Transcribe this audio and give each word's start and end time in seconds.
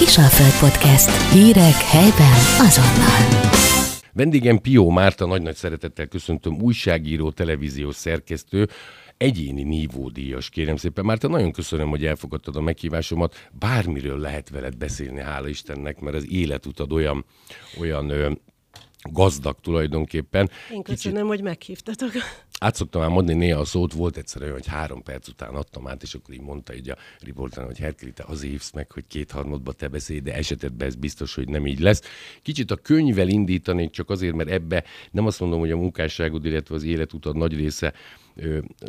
Kisalföld 0.00 0.70
Podcast. 0.70 1.32
Hírek 1.32 1.74
helyben 1.74 2.32
azonnal. 2.58 3.50
Vendégem 4.12 4.58
Pió 4.58 4.90
Márta, 4.90 5.26
nagy-nagy 5.26 5.54
szeretettel 5.54 6.06
köszöntöm, 6.06 6.60
újságíró, 6.60 7.30
televíziós 7.30 7.94
szerkesztő, 7.94 8.68
egyéni 9.16 9.62
nívódíjas, 9.62 10.48
kérem 10.48 10.76
szépen. 10.76 11.04
Márta, 11.04 11.28
nagyon 11.28 11.52
köszönöm, 11.52 11.88
hogy 11.88 12.06
elfogadtad 12.06 12.56
a 12.56 12.60
meghívásomat. 12.60 13.48
Bármiről 13.58 14.18
lehet 14.18 14.50
veled 14.50 14.76
beszélni, 14.76 15.20
hála 15.20 15.48
Istennek, 15.48 16.00
mert 16.00 16.16
az 16.16 16.30
életutad 16.30 16.92
olyan, 16.92 17.24
olyan 17.80 18.40
gazdag 19.02 19.60
tulajdonképpen. 19.60 20.50
Én 20.72 20.82
köszönöm, 20.82 21.16
Kicsit... 21.16 21.28
hogy 21.28 21.42
meghívtatok. 21.42 22.10
Át 22.58 22.74
szoktam 22.74 23.00
már 23.00 23.10
mondani 23.10 23.38
néha 23.38 23.60
a 23.60 23.64
szót, 23.64 23.92
volt 23.92 24.16
egyszer 24.16 24.42
olyan, 24.42 24.54
hogy 24.54 24.66
három 24.66 25.02
perc 25.02 25.28
után 25.28 25.54
adtam 25.54 25.88
át, 25.88 26.02
és 26.02 26.14
akkor 26.14 26.34
így 26.34 26.40
mondta 26.40 26.74
így 26.74 26.90
a 26.90 26.96
riportán, 27.20 27.64
hogy 27.64 27.78
Herkeli, 27.78 28.12
te 28.12 28.24
az 28.26 28.42
hívsz 28.42 28.72
meg, 28.72 28.92
hogy 28.92 29.04
kétharmadba 29.06 29.72
te 29.72 29.88
beszélj, 29.88 30.20
de 30.20 30.34
esetedben 30.34 30.88
ez 30.88 30.94
biztos, 30.94 31.34
hogy 31.34 31.48
nem 31.48 31.66
így 31.66 31.80
lesz. 31.80 32.02
Kicsit 32.42 32.70
a 32.70 32.76
könyvvel 32.76 33.28
indítanék, 33.28 33.90
csak 33.90 34.10
azért, 34.10 34.34
mert 34.34 34.50
ebbe 34.50 34.84
nem 35.10 35.26
azt 35.26 35.40
mondom, 35.40 35.60
hogy 35.60 35.70
a 35.70 35.76
munkásságod, 35.76 36.44
illetve 36.44 36.74
az 36.74 36.82
életutad 36.82 37.36
nagy 37.36 37.56
része 37.56 37.92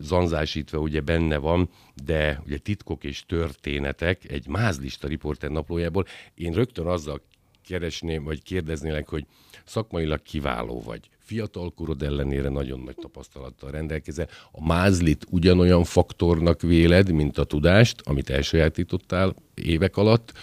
zanzásítva 0.01 0.77
ugye 0.77 1.01
benne 1.01 1.37
van, 1.37 1.69
de 2.03 2.41
ugye 2.45 2.57
titkok 2.57 3.03
és 3.03 3.25
történetek 3.25 4.31
egy 4.31 4.47
mázlista 4.47 5.07
riporter 5.07 5.49
naplójából. 5.49 6.05
Én 6.35 6.53
rögtön 6.53 6.85
azzal 6.85 7.21
keresném, 7.67 8.23
vagy 8.23 8.43
kérdeznélek, 8.43 9.09
hogy 9.09 9.25
szakmailag 9.71 10.21
kiváló 10.21 10.81
vagy, 10.85 11.09
fiatalkorod 11.19 12.01
ellenére 12.01 12.49
nagyon 12.49 12.79
nagy 12.79 12.95
tapasztalattal 12.95 13.71
rendelkezel. 13.71 14.27
A 14.51 14.65
mázlit 14.65 15.25
ugyanolyan 15.29 15.83
faktornak 15.83 16.61
véled, 16.61 17.11
mint 17.11 17.37
a 17.37 17.43
tudást, 17.43 18.01
amit 18.03 18.29
elsajátítottál 18.29 19.35
évek 19.53 19.97
alatt, 19.97 20.33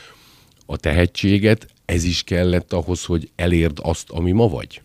a 0.67 0.77
tehetséget, 0.77 1.67
ez 1.85 2.05
is 2.05 2.23
kellett 2.23 2.73
ahhoz, 2.73 3.05
hogy 3.05 3.31
elérd 3.37 3.79
azt, 3.83 4.11
ami 4.11 4.33
ma 4.33 4.49
vagy? 4.49 4.83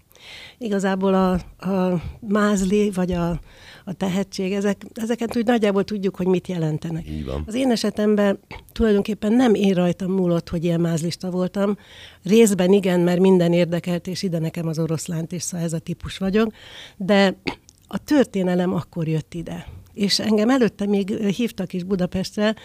Igazából 0.58 1.14
a, 1.14 1.32
a 1.70 2.02
mázli, 2.20 2.92
vagy 2.92 3.12
a, 3.12 3.39
a 3.86 3.94
tehetség, 3.94 4.52
ezek, 4.53 4.81
ezeket 4.94 5.38
úgy 5.38 5.45
nagyjából 5.45 5.84
tudjuk, 5.84 6.16
hogy 6.16 6.28
mit 6.28 6.48
jelentenek. 6.48 7.09
Így 7.09 7.26
van. 7.26 7.44
Az 7.48 7.53
én 7.53 7.72
esetemben 7.72 8.39
tulajdonképpen 8.72 9.34
nem 9.34 9.53
én 9.53 9.73
rajtam 9.73 10.12
múlott, 10.12 10.50
hogy 10.50 10.64
ilyen 10.64 10.81
mázlista 10.81 11.30
voltam. 11.30 11.78
Részben 12.23 12.72
igen, 12.72 13.00
mert 13.00 13.20
minden 13.20 13.54
érdekelt, 13.54 14.08
és 14.08 14.23
ide 14.23 14.39
nekem 14.39 14.67
az 14.67 14.80
oroszlánt 14.80 15.31
is, 15.31 15.42
szóval 15.42 15.66
ez 15.66 15.73
a 15.73 15.80
típus 15.80 16.17
vagyok, 16.17 16.54
de 16.98 17.36
a 17.88 17.98
történelem 17.98 18.73
akkor 18.73 19.08
jött 19.08 19.34
ide. 19.34 19.67
És 19.94 20.20
engem 20.20 20.50
előtte 20.50 20.86
még 20.86 21.09
hívtak 21.09 21.73
is 21.73 21.84
Budapestre, 21.84 22.56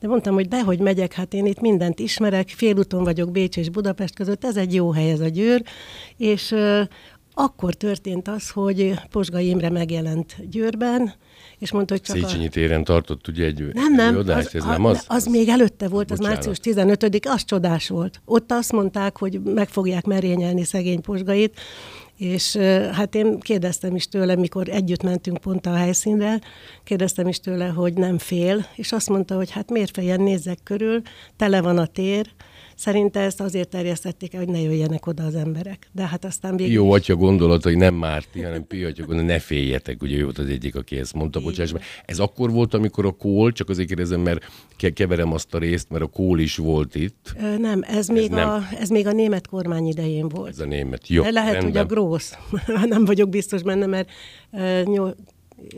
de 0.00 0.08
mondtam, 0.08 0.34
hogy 0.34 0.48
dehogy 0.48 0.78
megyek, 0.78 1.12
hát 1.12 1.34
én 1.34 1.46
itt 1.46 1.60
mindent 1.60 1.98
ismerek, 1.98 2.48
félúton 2.48 3.04
vagyok 3.04 3.30
Bécs 3.30 3.56
és 3.56 3.70
Budapest 3.70 4.14
között, 4.14 4.44
ez 4.44 4.56
egy 4.56 4.74
jó 4.74 4.90
hely 4.90 5.10
ez 5.10 5.20
a 5.20 5.28
győr, 5.28 5.62
és 6.16 6.54
akkor 7.40 7.74
történt 7.74 8.28
az, 8.28 8.50
hogy 8.50 8.94
Posgai 9.10 9.48
Imre 9.48 9.70
megjelent 9.70 10.36
Győrben, 10.50 11.14
és 11.58 11.72
mondta, 11.72 11.94
hogy 11.94 12.02
csak 12.02 12.16
Széchenyi 12.16 12.46
a... 12.46 12.50
téren 12.50 12.84
tartott 12.84 13.28
ugye 13.28 13.44
egy 13.44 13.66
nem, 13.72 13.92
nem, 13.92 14.08
előadást, 14.08 14.54
ez 14.54 14.64
a, 14.64 14.68
nem 14.68 14.84
az? 14.84 15.04
Az 15.08 15.26
még 15.26 15.48
előtte 15.48 15.88
volt, 15.88 16.08
Bocsánat. 16.08 16.30
az 16.30 16.34
március 16.34 16.58
15 16.58 17.26
az 17.26 17.44
csodás 17.44 17.88
volt. 17.88 18.20
Ott 18.24 18.52
azt 18.52 18.72
mondták, 18.72 19.18
hogy 19.18 19.40
meg 19.42 19.68
fogják 19.68 20.04
merényelni 20.04 20.64
szegény 20.64 21.00
Posgait, 21.00 21.60
és 22.16 22.56
hát 22.92 23.14
én 23.14 23.40
kérdeztem 23.40 23.94
is 23.94 24.08
tőle, 24.08 24.36
mikor 24.36 24.68
együtt 24.68 25.02
mentünk 25.02 25.38
pont 25.38 25.66
a 25.66 25.74
helyszínre, 25.74 26.40
kérdeztem 26.84 27.28
is 27.28 27.40
tőle, 27.40 27.66
hogy 27.66 27.92
nem 27.92 28.18
fél, 28.18 28.66
és 28.74 28.92
azt 28.92 29.08
mondta, 29.08 29.36
hogy 29.36 29.50
hát 29.50 29.70
miért 29.70 29.90
féljen, 29.90 30.20
nézzek 30.20 30.58
körül, 30.64 31.02
tele 31.36 31.60
van 31.60 31.78
a 31.78 31.86
tér, 31.86 32.30
Szerinte 32.78 33.20
ezt 33.20 33.40
azért 33.40 33.68
terjesztették 33.68 34.36
hogy 34.36 34.48
ne 34.48 34.60
jöjjenek 34.60 35.06
oda 35.06 35.24
az 35.24 35.34
emberek. 35.34 35.88
De 35.92 36.06
hát 36.06 36.24
aztán 36.24 36.56
végül... 36.56 36.72
Jó 36.72 36.92
atya 36.92 37.16
gondolat, 37.16 37.62
hogy 37.62 37.76
nem 37.76 37.94
Márti, 37.94 38.42
hanem 38.42 38.66
Pio 38.66 38.88
atya 38.88 39.04
gondolat, 39.04 39.30
ne 39.30 39.38
féljetek, 39.38 40.02
ugye 40.02 40.16
ő 40.16 40.22
volt 40.22 40.38
az 40.38 40.48
egyik, 40.48 40.76
aki 40.76 40.96
ezt 40.96 41.14
mondta, 41.14 41.40
bocsáss. 41.40 41.72
Ez 42.04 42.18
akkor 42.18 42.50
volt, 42.50 42.74
amikor 42.74 43.06
a 43.06 43.10
kól, 43.10 43.52
csak 43.52 43.68
azért 43.68 43.88
kérdezem, 43.88 44.20
mert 44.20 44.44
keverem 44.94 45.32
azt 45.32 45.54
a 45.54 45.58
részt, 45.58 45.90
mert 45.90 46.02
a 46.02 46.06
kól 46.06 46.40
is 46.40 46.56
volt 46.56 46.94
itt. 46.94 47.34
Ö, 47.40 47.56
nem, 47.56 47.82
ez, 47.82 47.96
ez 47.96 48.08
még, 48.08 48.30
nem. 48.30 48.48
A, 48.48 48.62
ez 48.80 48.88
még 48.88 49.06
a 49.06 49.12
német 49.12 49.46
kormány 49.46 49.86
idején 49.86 50.28
volt. 50.28 50.50
Ez 50.50 50.60
a 50.60 50.66
német, 50.66 51.08
jó. 51.08 51.22
De 51.22 51.30
lehet, 51.30 51.52
rendben. 51.52 51.72
hogy 51.72 51.80
a 51.80 51.94
Grósz. 51.94 52.34
nem 52.88 53.04
vagyok 53.04 53.28
biztos 53.28 53.62
benne, 53.62 53.86
mert 53.86 54.10
uh, 54.50 55.10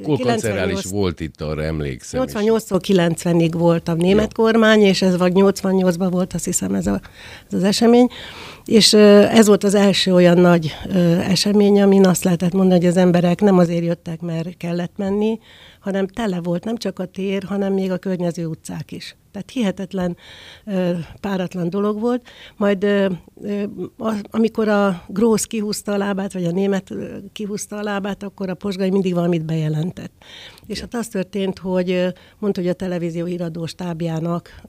Kulkoncerrál 0.03 0.71
is 0.71 0.85
volt 0.85 1.21
itt, 1.21 1.41
arra 1.41 1.63
emlékszem. 1.63 2.25
88-tól 2.27 2.81
90-ig 2.87 3.53
volt 3.53 3.89
a 3.89 3.95
német 3.95 4.33
ja. 4.37 4.43
kormány, 4.45 4.81
és 4.81 5.03
ez 5.03 5.17
vagy 5.17 5.33
88-ban 5.35 6.09
volt, 6.11 6.33
azt 6.33 6.45
hiszem 6.45 6.75
ez, 6.75 6.87
a, 6.87 7.01
ez 7.47 7.55
az 7.55 7.63
esemény. 7.63 8.09
És 8.70 8.92
ez 8.92 9.47
volt 9.47 9.64
az 9.64 9.75
első 9.75 10.14
olyan 10.14 10.38
nagy 10.38 10.76
esemény, 11.28 11.81
amin 11.81 12.06
azt 12.06 12.25
lehetett 12.25 12.53
mondani, 12.53 12.81
hogy 12.81 12.88
az 12.88 12.97
emberek 12.97 13.41
nem 13.41 13.58
azért 13.58 13.84
jöttek, 13.84 14.20
mert 14.20 14.56
kellett 14.56 14.92
menni, 14.97 15.38
hanem 15.81 16.06
tele 16.06 16.41
volt 16.41 16.64
nem 16.64 16.76
csak 16.76 16.98
a 16.98 17.04
tér, 17.04 17.42
hanem 17.42 17.72
még 17.72 17.91
a 17.91 17.98
környező 17.98 18.47
utcák 18.47 18.92
is. 18.92 19.16
Tehát 19.32 19.50
hihetetlen 19.50 20.16
páratlan 21.20 21.70
dolog 21.70 22.00
volt. 22.00 22.26
Majd 22.56 22.86
amikor 24.31 24.69
a 24.69 25.02
Grósz 25.08 25.44
kihúzta 25.44 25.92
a 25.92 25.97
lábát, 25.97 26.32
vagy 26.32 26.44
a 26.44 26.50
német 26.50 26.92
kihúzta 27.32 27.76
a 27.76 27.82
lábát, 27.82 28.22
akkor 28.22 28.50
a 28.50 28.54
posgai 28.54 28.91
mindig 28.91 29.14
valamit 29.14 29.44
bejelentett. 29.44 30.12
És 30.66 30.81
hát 30.81 30.94
az 30.94 31.08
történt, 31.08 31.58
hogy 31.58 32.06
mondta, 32.38 32.60
hogy 32.60 32.70
a 32.70 32.75
televízió 32.75 33.25
híradó 33.25 33.66
stábjának 33.66 34.60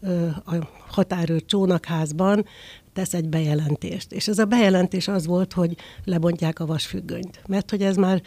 a 0.46 0.56
határőr 0.88 1.46
csónakházban 1.46 2.46
tesz 2.94 3.14
egy 3.14 3.30
bejelentést. 3.30 4.12
És 4.12 4.28
ez 4.28 4.40
a 4.40 4.46
bejelentés 4.46 5.08
az 5.08 5.26
volt, 5.26 5.54
hogy 5.54 5.76
lebontják 6.04 6.60
a 6.60 6.66
vasfüggönyt. 6.66 7.42
Mert 7.48 7.70
hogy 7.70 7.82
ez 7.82 7.96
már, 7.96 8.22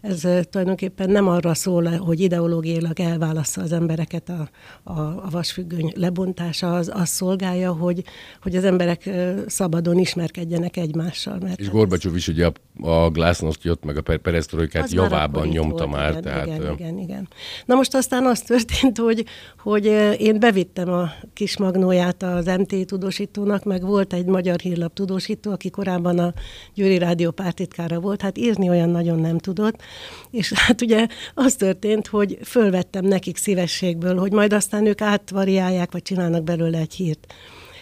ez 0.00 0.20
tulajdonképpen 0.50 1.10
nem 1.10 1.28
arra 1.28 1.54
szól, 1.54 1.96
hogy 1.96 2.20
ideológiailag 2.20 3.00
elválassza 3.00 3.62
az 3.62 3.72
embereket 3.72 4.28
a, 4.28 4.48
a, 4.82 5.00
a 5.00 5.28
vasfüggöny 5.30 5.92
lebontása, 5.94 6.74
az, 6.74 6.90
az 6.94 7.08
szolgálja, 7.08 7.72
hogy, 7.72 8.04
hogy 8.42 8.56
az 8.56 8.64
emberek 8.64 9.10
szabadon 9.46 9.98
ismerkedjenek 9.98 10.76
egymással. 10.76 11.38
Mert 11.42 11.60
és 11.60 11.70
Gorbacsov 11.70 12.16
is 12.16 12.28
ugye 12.28 12.46
a, 12.46 12.88
a 12.88 13.10
glásznoszt 13.10 13.64
jött, 13.64 13.84
meg 13.84 13.96
a 13.96 14.18
perestroikát 14.22 14.90
javában 14.90 15.48
nyomta 15.48 15.86
volt, 15.86 15.90
már. 15.90 16.10
Igen, 16.10 16.22
tehát, 16.22 16.46
igen, 16.46 16.72
igen, 16.72 16.98
igen. 16.98 17.28
Na 17.64 17.74
most 17.74 17.94
aztán 17.94 18.26
az 18.26 18.40
történt, 18.40 18.98
hogy, 18.98 19.24
hogy 19.58 19.84
én 20.18 20.40
bevittem 20.40 20.88
a 20.88 21.10
kis 21.32 21.56
magnóját 21.56 22.22
az 22.22 22.46
MT 22.46 22.86
tudósítónak, 22.86 23.64
meg 23.64 23.82
volt 23.82 24.05
volt 24.10 24.24
egy 24.24 24.32
magyar 24.32 24.60
hírlap 24.60 24.94
tudósító, 24.94 25.50
aki 25.50 25.70
korábban 25.70 26.18
a 26.18 26.32
Győri 26.74 26.98
Rádió 26.98 27.30
pártitkára 27.30 28.00
volt, 28.00 28.20
hát 28.20 28.38
írni 28.38 28.68
olyan 28.68 28.88
nagyon 28.88 29.18
nem 29.18 29.38
tudott, 29.38 29.82
és 30.30 30.52
hát 30.52 30.82
ugye 30.82 31.06
az 31.34 31.54
történt, 31.54 32.06
hogy 32.06 32.38
fölvettem 32.42 33.04
nekik 33.04 33.36
szívességből, 33.36 34.18
hogy 34.18 34.32
majd 34.32 34.52
aztán 34.52 34.86
ők 34.86 35.00
átvariálják, 35.00 35.92
vagy 35.92 36.02
csinálnak 36.02 36.44
belőle 36.44 36.78
egy 36.78 36.94
hírt. 36.94 37.34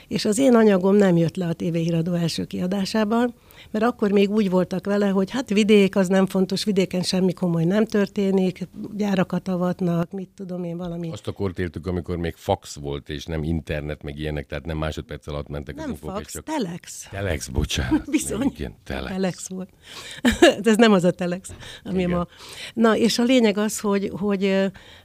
És 0.09 0.25
az 0.25 0.39
én 0.39 0.55
anyagom 0.55 0.97
nem 0.97 1.17
jött 1.17 1.37
le 1.37 1.47
a 1.47 1.53
tévéhíradó 1.53 2.12
első 2.12 2.45
kiadásában, 2.45 3.35
mert 3.71 3.85
akkor 3.85 4.11
még 4.11 4.31
úgy 4.31 4.51
voltak 4.51 4.87
vele, 4.87 5.09
hogy 5.09 5.31
hát 5.31 5.49
vidék, 5.49 5.97
az 5.97 6.09
nem 6.09 6.27
fontos, 6.27 6.65
vidéken 6.65 7.03
semmi 7.03 7.33
komoly 7.33 7.65
nem 7.65 7.85
történik, 7.85 8.69
gyárakat 8.97 9.49
avatnak, 9.49 10.11
mit 10.11 10.29
tudom 10.37 10.65
én, 10.65 10.77
valami. 10.77 11.11
Azt 11.11 11.29
akkor 11.29 11.53
éltük, 11.57 11.87
amikor 11.87 12.17
még 12.17 12.35
fax 12.37 12.75
volt, 12.75 13.09
és 13.09 13.25
nem 13.25 13.43
internet, 13.43 14.03
meg 14.03 14.19
ilyenek, 14.19 14.47
tehát 14.47 14.65
nem 14.65 14.79
másodperc 14.79 15.27
alatt 15.27 15.49
mentek 15.49 15.75
nem 15.75 15.85
az 15.85 15.91
infók. 15.91 16.11
fax, 16.11 16.33
csak... 16.33 16.45
telex. 16.45 17.09
Telex, 17.11 17.49
bocsánat. 17.49 18.11
Bizony. 18.11 18.53
Igen, 18.55 18.75
telex. 18.85 19.13
telex 19.13 19.49
volt. 19.49 19.69
ez 20.63 20.77
nem 20.77 20.93
az 20.93 21.05
a 21.05 21.11
telex, 21.11 21.51
ami 21.85 21.99
Igen. 21.99 22.11
ma... 22.11 22.27
Na, 22.75 22.97
és 22.97 23.19
a 23.19 23.23
lényeg 23.23 23.59
az, 23.59 23.81
hogy, 23.81 24.11
hogy 24.13 24.45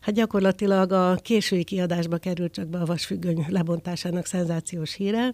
hát 0.01 0.15
gyakorlatilag 0.15 0.91
a 0.91 1.15
késői 1.15 1.63
kiadásba 1.63 2.17
került 2.17 2.53
csak 2.53 2.67
be 2.67 2.77
a 2.79 2.85
vasfüggöny 2.85 3.45
lebontásának 3.49 4.25
szenzációs 4.25 4.93
híre, 4.93 5.33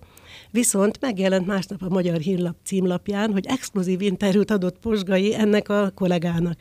viszont 0.51 1.01
megjelent 1.01 1.45
másnap 1.45 1.81
a 1.81 1.89
Magyar 1.89 2.17
Hírlap 2.17 2.55
címlapján, 2.63 3.14
alapján, 3.15 3.31
hogy 3.31 3.45
exkluzív 3.45 4.01
interjút 4.01 4.51
adott 4.51 4.79
Posgai 4.79 5.33
ennek 5.33 5.69
a 5.69 5.91
kollégának. 5.95 6.57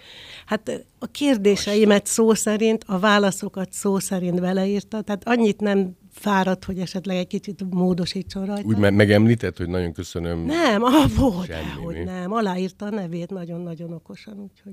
Hát 0.47 0.85
a 0.99 1.07
kérdéseimet 1.07 2.07
szó 2.07 2.35
szerint, 2.35 2.85
a 2.87 2.99
válaszokat 2.99 3.73
szó 3.73 3.99
szerint 3.99 4.41
beleírta, 4.41 5.01
tehát 5.01 5.29
annyit 5.29 5.61
nem 5.61 5.97
fáradt, 6.15 6.65
hogy 6.65 6.79
esetleg 6.79 7.17
egy 7.17 7.27
kicsit 7.27 7.65
módosítson 7.71 8.47
rajta. 8.47 8.67
Úgy 8.67 8.77
me- 8.77 8.97
megemlített, 8.97 9.57
hogy 9.57 9.69
nagyon 9.69 9.93
köszönöm. 9.93 10.45
Nem, 10.45 10.83
ah, 10.83 11.11
volt, 11.17 11.53
hogy 11.85 12.05
nem. 12.05 12.33
Aláírta 12.33 12.87
a 12.87 12.91
nevét 12.91 13.31
nagyon-nagyon 13.31 13.93
okosan, 13.93 14.39
úgyhogy. 14.39 14.73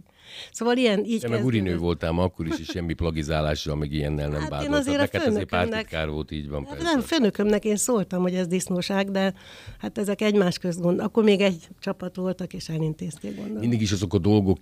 Szóval 0.51 0.77
ilyen 0.77 1.05
így 1.05 1.21
Te 1.21 1.27
meg 1.27 1.45
urinő 1.45 1.77
voltál 1.77 2.11
ma 2.11 2.23
akkor 2.23 2.47
is, 2.47 2.59
és 2.59 2.67
semmi 2.67 2.93
plagizálással, 2.93 3.75
meg 3.75 3.91
ilyennel 3.91 4.29
nem 4.29 4.41
hát 4.41 4.49
bádoltad. 4.49 4.79
azért 4.79 4.97
a 4.97 5.01
Neked 5.01 5.27
azért 5.27 5.49
pártitkár 5.49 6.09
volt, 6.09 6.31
így 6.31 6.49
van 6.49 6.65
persze. 6.65 6.83
Nem, 6.83 7.01
főnökömnek 7.01 7.65
én 7.65 7.77
szóltam, 7.77 8.21
hogy 8.21 8.33
ez 8.35 8.47
disznóság, 8.47 9.11
de 9.11 9.33
hát 9.77 9.97
ezek 9.97 10.21
egymás 10.21 10.57
közt 10.57 10.81
gond. 10.81 10.99
Akkor 10.99 11.23
még 11.23 11.41
egy 11.41 11.67
csapat 11.79 12.15
voltak, 12.15 12.53
és 12.53 12.69
elintézték 12.69 13.35
gondolom. 13.35 13.59
Mindig 13.59 13.81
is 13.81 13.91
azok 13.91 14.13
a 14.13 14.17
dolgok 14.17 14.57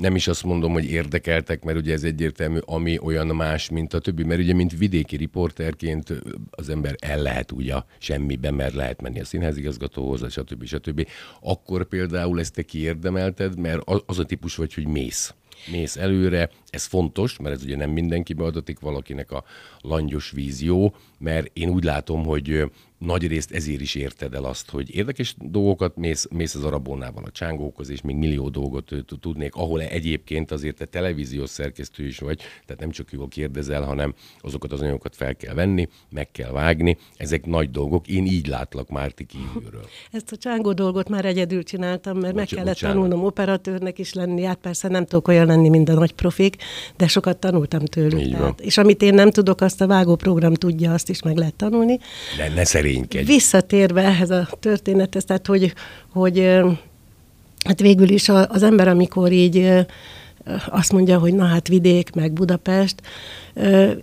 nem 0.00 0.14
is 0.14 0.28
azt 0.28 0.44
mondom, 0.44 0.72
hogy 0.72 0.84
érdekeltek, 0.84 1.64
mert 1.64 1.78
ugye 1.78 1.92
ez 1.92 2.02
egyértelmű, 2.02 2.58
ami 2.64 2.98
olyan 2.98 3.26
más, 3.26 3.70
mint 3.70 3.94
a 3.94 3.98
többi, 3.98 4.24
mert 4.24 4.40
ugye 4.40 4.54
mint 4.54 4.78
vidéki 4.78 5.16
riporterként 5.16 6.12
az 6.50 6.68
ember 6.68 6.94
el 6.98 7.22
lehet 7.22 7.52
ugye 7.52 7.74
semmiben, 7.98 8.54
mert 8.54 8.74
lehet 8.74 9.00
menni 9.00 9.20
a 9.20 9.24
színházigazgatóhoz, 9.24 10.32
stb. 10.32 10.64
stb. 10.64 11.08
Akkor 11.40 11.84
például 11.84 12.40
ezt 12.40 12.54
te 12.54 12.62
kiérdemelted, 12.62 13.58
mert 13.58 13.80
az 14.06 14.18
a 14.18 14.24
típus 14.24 14.56
vagy, 14.56 14.74
hogy 14.74 14.86
mész 14.86 15.34
mész 15.70 15.96
előre, 15.96 16.50
ez 16.70 16.84
fontos, 16.84 17.38
mert 17.38 17.54
ez 17.54 17.62
ugye 17.62 17.76
nem 17.76 17.90
mindenkibe 17.90 18.44
adatik 18.44 18.80
valakinek 18.80 19.30
a 19.30 19.44
langyos 19.80 20.30
vízió, 20.30 20.94
mert 21.18 21.50
én 21.52 21.68
úgy 21.68 21.84
látom, 21.84 22.24
hogy 22.24 22.70
nagy 22.98 23.26
részt 23.26 23.52
ezért 23.52 23.80
is 23.80 23.94
érted 23.94 24.34
el 24.34 24.44
azt, 24.44 24.70
hogy 24.70 24.94
érdekes 24.94 25.34
dolgokat 25.38 25.96
mész, 25.96 26.26
mész 26.30 26.54
az 26.54 26.64
arabónával 26.64 27.24
a 27.24 27.30
csángókhoz, 27.30 27.90
és 27.90 28.00
még 28.00 28.16
millió 28.16 28.48
dolgot 28.48 28.90
tudnék, 29.20 29.54
ahol 29.54 29.82
egyébként 29.82 30.50
azért 30.50 30.76
te 30.76 30.84
televíziós 30.84 31.50
szerkesztő 31.50 32.06
is 32.06 32.18
vagy, 32.18 32.40
tehát 32.66 32.80
nem 32.80 32.90
csak 32.90 33.12
jól 33.12 33.28
kérdezel, 33.28 33.82
hanem 33.82 34.14
azokat 34.40 34.72
az 34.72 34.80
anyagokat 34.80 35.16
fel 35.16 35.36
kell 35.36 35.54
venni, 35.54 35.88
meg 36.10 36.30
kell 36.30 36.50
vágni. 36.50 36.96
Ezek 37.16 37.46
nagy 37.46 37.70
dolgok. 37.70 38.08
Én 38.08 38.26
így 38.26 38.46
látlak 38.46 38.88
Márti 38.88 39.24
kívülről. 39.24 39.88
Ezt 40.12 40.32
a 40.32 40.36
csángó 40.36 40.72
dolgot 40.72 41.08
már 41.08 41.24
egyedül 41.24 41.62
csináltam, 41.62 42.18
mert 42.18 42.34
Bocs, 42.34 42.34
meg 42.34 42.46
kellett 42.46 42.66
bocsánat. 42.66 42.96
tanulnom 42.96 43.24
operatőrnek 43.24 43.98
is 43.98 44.12
lenni. 44.12 44.42
Hát 44.42 44.58
persze 44.58 44.88
nem 44.88 45.04
tudok 45.04 45.28
olyan 45.28 45.46
lenni, 45.46 45.68
mint 45.68 45.88
a 45.88 45.94
nagy 45.94 46.12
profik, 46.12 46.56
de 46.96 47.06
sokat 47.06 47.38
tanultam 47.38 47.84
tőlük. 47.84 48.30
Tehát. 48.30 48.60
És 48.60 48.78
amit 48.78 49.02
én 49.02 49.14
nem 49.14 49.30
tudok, 49.30 49.60
azt 49.60 49.80
a 49.80 49.86
vágóprogram 49.86 50.54
tudja, 50.54 50.92
azt 50.92 51.08
is 51.08 51.22
meg 51.22 51.36
lehet 51.36 51.54
tanulni. 51.54 51.98
De 52.36 52.48
ne 52.48 52.64
szerénykedj. 52.86 53.26
Visszatérve 53.26 54.02
ehhez 54.02 54.30
a 54.30 54.48
történethez, 54.60 55.24
tehát 55.24 55.46
hogy, 55.46 55.72
hogy 56.12 56.38
hát 57.64 57.80
végül 57.80 58.08
is 58.08 58.28
az 58.28 58.62
ember, 58.62 58.88
amikor 58.88 59.32
így 59.32 59.84
azt 60.68 60.92
mondja, 60.92 61.18
hogy 61.18 61.34
na 61.34 61.44
hát 61.44 61.68
vidék, 61.68 62.10
meg 62.14 62.32
Budapest. 62.32 63.02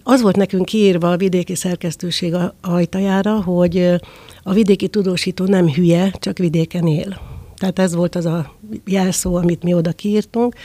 Az 0.03 0.21
volt 0.21 0.35
nekünk 0.35 0.65
kiírva 0.65 1.11
a 1.11 1.17
vidéki 1.17 1.55
szerkesztőség 1.55 2.33
ajtajára, 2.61 3.41
hogy 3.41 3.95
a 4.43 4.53
vidéki 4.53 4.87
tudósító 4.87 5.45
nem 5.45 5.69
hülye, 5.69 6.11
csak 6.19 6.37
vidéken 6.37 6.87
él. 6.87 7.32
Tehát 7.63 7.79
ez 7.79 7.95
volt 7.95 8.15
az 8.15 8.25
a 8.25 8.55
jelszó, 8.85 9.35
amit 9.35 9.63
mi 9.63 9.73
oda 9.73 9.91
kiírtunk, 9.91 10.55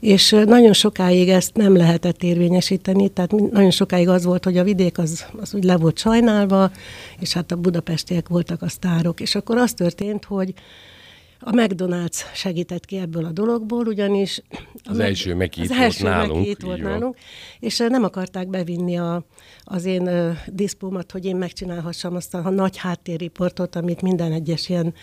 és 0.00 0.30
nagyon 0.46 0.72
sokáig 0.72 1.28
ezt 1.28 1.54
nem 1.54 1.76
lehetett 1.76 2.22
érvényesíteni, 2.22 3.08
tehát 3.08 3.30
nagyon 3.30 3.70
sokáig 3.70 4.08
az 4.08 4.24
volt, 4.24 4.44
hogy 4.44 4.58
a 4.58 4.64
vidék 4.64 4.98
az, 4.98 5.26
az 5.40 5.54
úgy 5.54 5.64
le 5.64 5.76
volt 5.76 5.98
sajnálva, 5.98 6.70
és 7.20 7.32
hát 7.32 7.52
a 7.52 7.56
budapestiek 7.56 8.28
voltak 8.28 8.62
a 8.62 8.68
sztárok, 8.68 9.20
és 9.20 9.34
akkor 9.34 9.56
az 9.56 9.72
történt, 9.72 10.24
hogy 10.24 10.54
a 11.40 11.50
McDonald's 11.50 12.22
segített 12.34 12.84
ki 12.84 12.96
ebből 12.96 13.24
a 13.24 13.32
dologból, 13.32 13.86
ugyanis... 13.86 14.42
Az 14.84 14.96
meg, 14.96 15.06
első 15.06 15.34
megít 15.34 15.68
volt 15.68 15.80
első 15.80 16.04
nálunk. 16.04 16.62
volt 16.62 16.82
nálunk, 16.82 17.16
és 17.60 17.78
nem 17.88 18.04
akarták 18.04 18.48
bevinni 18.48 18.98
a, 18.98 19.24
az 19.64 19.84
én 19.84 20.02
uh, 20.02 20.36
diszpómat, 20.46 21.12
hogy 21.12 21.24
én 21.24 21.36
megcsinálhassam 21.36 22.14
azt 22.14 22.34
a, 22.34 22.42
a 22.44 22.50
nagy 22.50 22.76
háttérriportot, 22.76 23.76
amit 23.76 24.02
minden 24.02 24.32
egyes 24.32 24.68
ilyen 24.68 24.94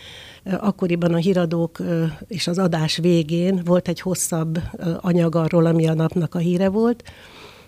uh, 0.45 0.53
akkoriban 0.67 1.13
a 1.13 1.17
híradók 1.17 1.79
uh, 1.79 2.03
és 2.27 2.47
az 2.47 2.57
adás 2.57 2.97
végén 2.97 3.61
volt 3.65 3.87
egy 3.87 3.99
hosszabb 3.99 4.57
uh, 4.57 4.87
anyag 4.97 5.35
arról, 5.35 5.65
ami 5.65 5.87
a 5.87 5.93
napnak 5.93 6.35
a 6.35 6.39
híre 6.39 6.69
volt, 6.69 7.03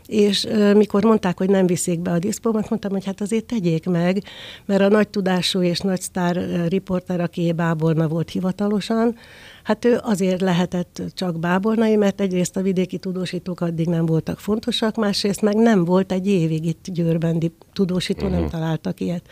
és 0.10 0.48
mikor 0.76 1.04
mondták, 1.04 1.38
hogy 1.38 1.50
nem 1.50 1.66
viszik 1.66 2.00
be 2.00 2.12
a 2.12 2.20
diszpómat, 2.20 2.70
mondtam, 2.70 2.92
hogy 2.92 3.06
hát 3.06 3.22
azért 3.22 3.46
tegyék 3.46 3.86
meg, 3.86 4.24
mert 4.66 4.82
a 4.82 4.88
nagy 4.88 5.08
tudású 5.08 5.62
és 5.62 5.80
nagy 5.80 6.02
sztár 6.02 6.66
riporter, 6.68 7.20
aki 7.22 7.52
Báborna 7.52 8.08
volt 8.08 8.30
hivatalosan, 8.30 9.16
hát 9.64 9.86
ő 9.86 10.00
azért 10.02 10.42
lehetett 10.42 11.02
csak 11.14 11.40
bábornai, 11.40 11.96
mert 11.96 12.22
egyrészt 12.22 12.58
a 12.58 12.62
vidéki 12.62 12.98
tudósítók 12.98 13.62
addig 13.62 13.88
nem 13.88 14.06
voltak 14.06 14.40
fontosak, 14.40 14.96
másrészt 14.96 15.42
meg 15.42 15.56
nem 15.56 15.86
volt 15.86 16.12
egy 16.12 16.28
évig 16.28 16.66
itt 16.66 16.86
Győrben 16.86 17.52
tudósító, 17.74 18.26
uh-huh. 18.26 18.34
nem 18.34 18.42
mhm. 18.42 18.52
találtak 18.52 19.00
ilyet. 19.00 19.24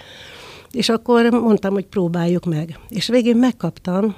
És 0.72 0.90
akkor 0.90 1.30
mondtam, 1.30 1.74
hogy 1.74 1.86
próbáljuk 1.86 2.46
meg. 2.46 2.80
És 2.90 3.08
végén 3.08 3.38
megkaptam, 3.38 4.16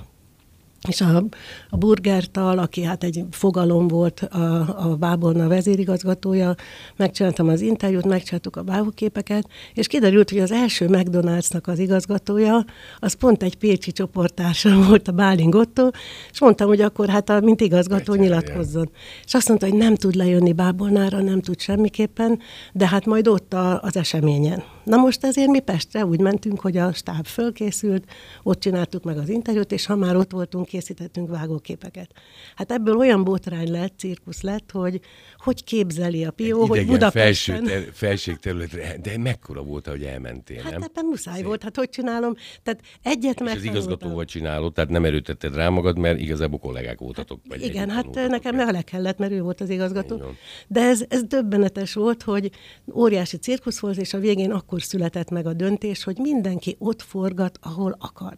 és 0.88 1.02
a, 1.02 1.24
a 1.70 1.78
Burgertal, 1.78 2.60
aki 2.60 2.84
hát 2.84 3.04
egy 3.04 3.24
fogalom 3.32 3.88
volt 3.88 4.20
a, 4.20 4.76
a 4.90 4.96
Báborna 4.96 5.48
vezérigazgatója, 5.48 6.56
megcsináltam 6.96 7.48
az 7.48 7.62
interjút, 7.62 8.06
megcsináltuk 8.06 8.56
a 8.56 8.62
bábuképeket, 8.62 9.48
és 9.74 9.88
kiderült, 9.88 10.30
hogy 10.30 10.40
az 10.40 10.52
első 10.52 10.88
McDonald'snak 10.90 11.64
az 11.64 11.80
igazgatója, 11.80 12.66
az 13.00 13.14
pont 13.14 13.44
egy 13.44 13.56
pécsi 13.56 13.92
csoporttársam 13.92 14.84
volt, 14.88 15.08
a 15.08 15.12
Bálint 15.12 15.56
Otto, 15.56 15.90
és 16.32 16.40
mondtam, 16.40 16.68
hogy 16.68 16.82
akkor 16.82 17.10
hát 17.10 17.30
a, 17.30 17.40
mint 17.40 17.62
igazgató 17.62 18.14
Egyen, 18.14 18.26
nyilatkozzon. 18.26 18.90
És 19.26 19.34
azt 19.34 19.48
mondta, 19.48 19.68
hogy 19.68 19.78
nem 19.78 19.96
tud 19.96 20.16
lejönni 20.16 20.54
Bábornára, 20.54 21.22
nem 21.22 21.42
tud 21.42 21.60
semmiképpen, 21.60 22.40
de 22.74 22.88
hát 22.88 23.06
majd 23.06 23.28
ott 23.28 23.54
a, 23.54 23.82
az 23.82 23.98
eseményen. 23.98 24.64
Na 24.90 24.98
most 24.98 25.24
ezért 25.24 25.48
mi 25.48 25.60
Pestre 25.60 26.06
úgy 26.06 26.20
mentünk, 26.20 26.60
hogy 26.60 26.78
a 26.78 26.94
stáb 26.94 27.26
fölkészült, 27.26 28.04
ott 28.44 28.60
csináltuk 28.60 29.04
meg 29.04 29.18
az 29.18 29.30
interjút, 29.30 29.72
és 29.72 29.86
ha 29.86 29.96
már 29.96 30.16
ott 30.16 30.32
voltunk, 30.32 30.66
készítettünk 30.66 31.30
vágóképeket. 31.30 32.12
Hát 32.56 32.72
ebből 32.72 32.98
olyan 32.98 33.24
botrány 33.24 33.72
lett, 33.72 33.94
cirkusz 33.98 34.42
lett, 34.42 34.72
hogy 34.72 35.02
hogy 35.38 35.64
képzeli 35.64 36.26
a 36.26 36.32
Pió, 36.32 36.66
hogy 36.66 36.86
Budapesten... 36.86 37.56
Felső 37.56 37.60
ter, 37.60 37.90
felségterületre, 37.94 38.98
de 39.02 39.18
mekkora 39.18 39.64
volt, 39.64 39.88
hogy 39.88 40.04
elmentél, 40.04 40.62
hát 40.62 40.72
nem? 40.72 40.82
ebben 40.82 41.06
muszáj 41.06 41.36
Szép. 41.36 41.46
volt, 41.46 41.64
hát 41.64 41.76
hogy 41.76 41.90
csinálom? 41.90 42.34
Tehát 42.64 42.82
egyet 43.04 43.40
meg. 43.44 43.56
az 43.56 43.64
igazgatóval 43.64 44.26
csinálod, 44.26 44.74
tehát 44.74 44.90
nem 44.90 45.06
erőtetted 45.06 45.56
rá 45.56 45.70
magad, 45.70 45.98
mert 45.98 46.20
igazából 46.20 46.60
kollégák 46.60 47.00
voltatok. 47.00 47.42
Vagy 47.48 47.66
igen, 47.66 47.90
hát 47.90 48.28
nekem 48.28 48.60
el. 48.60 48.72
le 48.72 48.82
kellett, 48.82 49.18
mert 49.18 49.32
ő 49.32 49.42
volt 49.42 49.62
az 49.62 49.70
igazgató. 49.70 50.22
De 50.68 50.82
ez, 50.82 51.04
ez 51.10 51.24
döbbenetes 51.24 51.94
volt, 51.94 52.24
hogy 52.24 52.52
óriási 52.94 53.38
cirkusz 53.38 53.80
volt, 53.80 53.98
és 53.98 54.14
a 54.14 54.20
végén 54.20 54.52
akkor 54.52 54.79
született 54.84 55.30
meg 55.30 55.46
a 55.46 55.54
döntés, 55.54 56.04
hogy 56.04 56.18
mindenki 56.18 56.76
ott 56.80 57.02
forgat, 57.02 57.60
ahol 57.62 57.96
akar. 58.00 58.34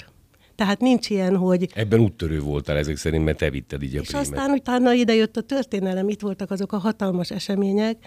Tehát 0.55 0.79
nincs 0.79 1.09
ilyen, 1.09 1.37
hogy... 1.37 1.69
Ebben 1.73 1.99
úttörő 1.99 2.39
voltál 2.39 2.77
ezek 2.77 2.97
szerint, 2.97 3.25
mert 3.25 3.37
te 3.37 3.49
vitted 3.49 3.83
így 3.83 3.95
a 3.95 4.01
És 4.01 4.07
prímet. 4.07 4.27
aztán 4.27 4.51
utána 4.51 4.93
idejött 4.93 5.37
a 5.37 5.41
történelem, 5.41 6.09
itt 6.09 6.21
voltak 6.21 6.51
azok 6.51 6.71
a 6.71 6.77
hatalmas 6.77 7.31
események, 7.31 7.97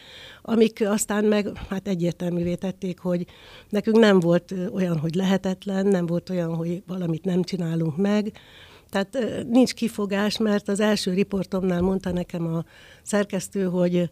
amik 0.42 0.88
aztán 0.88 1.24
meg 1.24 1.48
hát 1.68 1.88
egyértelművé 1.88 2.54
tették, 2.54 2.98
hogy 2.98 3.26
nekünk 3.68 3.98
nem 3.98 4.20
volt 4.20 4.54
olyan, 4.72 4.98
hogy 4.98 5.14
lehetetlen, 5.14 5.86
nem 5.86 6.06
volt 6.06 6.30
olyan, 6.30 6.54
hogy 6.54 6.82
valamit 6.86 7.24
nem 7.24 7.42
csinálunk 7.42 7.96
meg, 7.96 8.32
tehát 8.90 9.44
nincs 9.48 9.74
kifogás, 9.74 10.38
mert 10.38 10.68
az 10.68 10.80
első 10.80 11.12
riportomnál 11.12 11.80
mondta 11.80 12.12
nekem 12.12 12.46
a 12.46 12.64
szerkesztő, 13.02 13.64
hogy 13.64 14.10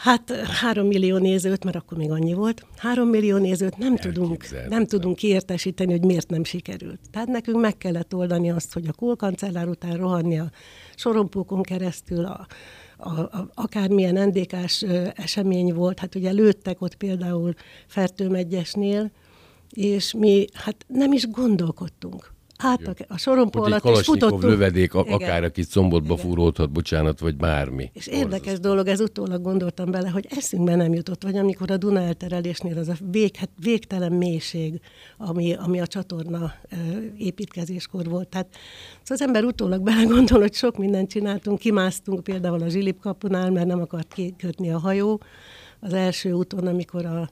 Hát 0.00 0.30
három 0.30 0.86
millió 0.86 1.16
nézőt, 1.16 1.64
mert 1.64 1.76
akkor 1.76 1.98
még 1.98 2.10
annyi 2.10 2.32
volt, 2.32 2.66
három 2.76 3.08
millió 3.08 3.36
nézőt 3.36 3.78
nem 3.78 3.96
tudunk, 3.96 4.46
nem 4.68 4.86
tudunk 4.86 5.16
kiértesíteni, 5.16 5.90
hogy 5.90 6.04
miért 6.04 6.30
nem 6.30 6.44
sikerült. 6.44 7.00
Tehát 7.10 7.28
nekünk 7.28 7.60
meg 7.60 7.76
kellett 7.76 8.14
oldani 8.14 8.50
azt, 8.50 8.72
hogy 8.72 8.86
a 8.86 8.92
kólkancellár 8.92 9.68
után 9.68 9.96
rohanni 9.96 10.38
a 10.38 10.50
sorompókon 10.94 11.62
keresztül, 11.62 12.24
a, 12.24 12.46
a, 12.96 13.20
a, 13.20 13.50
akármilyen 13.54 14.28
ndk 14.28 14.56
esemény 15.14 15.74
volt, 15.74 15.98
hát 15.98 16.14
ugye 16.14 16.30
lőttek 16.30 16.80
ott 16.80 16.94
például 16.94 17.54
Fertőmegyesnél, 17.86 19.10
és 19.70 20.12
mi 20.12 20.44
hát 20.52 20.84
nem 20.86 21.12
is 21.12 21.28
gondolkodtunk 21.28 22.32
álltak 22.62 22.98
a 23.08 23.18
sorompó 23.18 23.62
alatt, 23.62 23.84
és 23.84 24.04
futottunk. 24.04 24.42
lövedék, 24.42 24.94
a, 24.94 25.04
akár 25.08 25.44
aki 25.44 25.62
combotba 25.62 26.16
fúródhat, 26.16 26.70
bocsánat, 26.70 27.20
vagy 27.20 27.36
bármi. 27.36 27.90
És 27.92 28.06
Borzasztó. 28.06 28.20
érdekes 28.20 28.60
dolog, 28.60 28.86
ez 28.86 29.00
utólag 29.00 29.42
gondoltam 29.42 29.90
bele, 29.90 30.08
hogy 30.08 30.26
eszünkbe 30.30 30.74
nem 30.74 30.92
jutott, 30.92 31.22
vagy 31.22 31.36
amikor 31.36 31.70
a 31.70 31.76
Duna 31.76 32.00
elterelésnél 32.00 32.78
az 32.78 32.88
a 32.88 32.94
vég, 33.10 33.36
hát 33.36 33.50
végtelen 33.62 34.12
mélység, 34.12 34.80
ami, 35.16 35.54
ami 35.54 35.80
a 35.80 35.86
csatorna 35.86 36.52
építkezéskor 37.16 38.04
volt. 38.08 38.28
Tehát 38.28 38.48
szóval 39.02 39.16
az 39.16 39.22
ember 39.22 39.44
utólag 39.44 39.82
belegondol, 39.82 40.40
hogy 40.40 40.54
sok 40.54 40.78
mindent 40.78 41.10
csináltunk, 41.10 41.58
kimásztunk 41.58 42.22
például 42.22 42.62
a 42.62 42.68
Zsilip 42.68 43.00
kapunál, 43.00 43.50
mert 43.50 43.66
nem 43.66 43.80
akart 43.80 44.12
kikötni 44.12 44.70
a 44.70 44.78
hajó, 44.78 45.20
az 45.80 45.92
első 45.92 46.32
úton, 46.32 46.66
amikor 46.66 47.04
a 47.06 47.30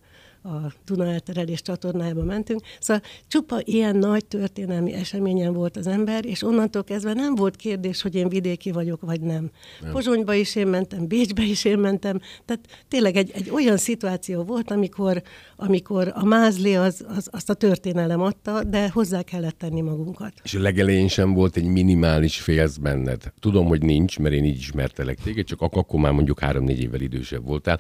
a 0.49 0.73
Duna 0.85 1.07
elterelés 1.07 1.63
csatornájába 1.63 2.23
mentünk. 2.23 2.61
Szóval 2.81 3.03
csupa 3.27 3.61
ilyen 3.65 3.97
nagy 3.97 4.27
történelmi 4.27 4.93
eseményen 4.93 5.53
volt 5.53 5.77
az 5.77 5.87
ember, 5.87 6.25
és 6.25 6.43
onnantól 6.43 6.85
kezdve 6.85 7.13
nem 7.13 7.35
volt 7.35 7.57
kérdés, 7.57 8.03
hogy 8.03 8.15
én 8.15 8.29
vidéki 8.29 8.71
vagyok, 8.71 9.01
vagy 9.01 9.21
nem. 9.21 9.51
nem. 9.83 9.93
Pozsonyba 9.93 10.35
is 10.35 10.55
én 10.55 10.67
mentem, 10.67 11.07
Bécsbe 11.07 11.43
is 11.43 11.65
én 11.65 11.79
mentem, 11.79 12.21
tehát 12.45 12.85
tényleg 12.89 13.17
egy, 13.17 13.31
egy 13.35 13.51
olyan 13.51 13.77
szituáció 13.77 14.43
volt, 14.43 14.71
amikor, 14.71 15.23
amikor 15.57 16.13
a 16.15 16.25
mázli 16.25 16.77
az, 16.77 17.05
az, 17.17 17.29
azt 17.33 17.51
a 17.51 17.55
történelem 17.55 18.21
adta, 18.21 18.65
de 18.65 18.91
hozzá 18.91 19.23
kellett 19.23 19.59
tenni 19.59 19.81
magunkat. 19.81 20.33
És 20.43 20.55
a 20.55 20.61
legelején 20.61 21.09
sem 21.09 21.35
volt 21.35 21.57
egy 21.57 21.67
minimális 21.67 22.41
félsz 22.41 22.77
benned. 22.77 23.33
Tudom, 23.41 23.67
hogy 23.67 23.83
nincs, 23.83 24.19
mert 24.19 24.35
én 24.35 24.45
így 24.45 24.57
ismertelek 24.57 25.19
téged, 25.19 25.47
csak 25.47 25.61
akkor 25.61 26.01
már 26.01 26.13
mondjuk 26.13 26.41
három-négy 26.41 26.81
évvel 26.81 27.01
idősebb 27.01 27.45
voltál 27.45 27.79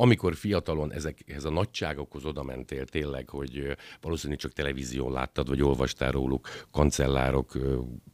amikor 0.00 0.34
fiatalon 0.34 0.92
ezekhez 0.92 1.44
a 1.44 1.50
nagyságokhoz 1.50 2.24
oda 2.24 2.42
mentél 2.42 2.84
tényleg, 2.84 3.28
hogy 3.28 3.76
valószínűleg 4.00 4.40
csak 4.40 4.52
televízión 4.52 5.12
láttad, 5.12 5.48
vagy 5.48 5.62
olvastál 5.62 6.10
róluk, 6.10 6.48
kancellárok, 6.70 7.52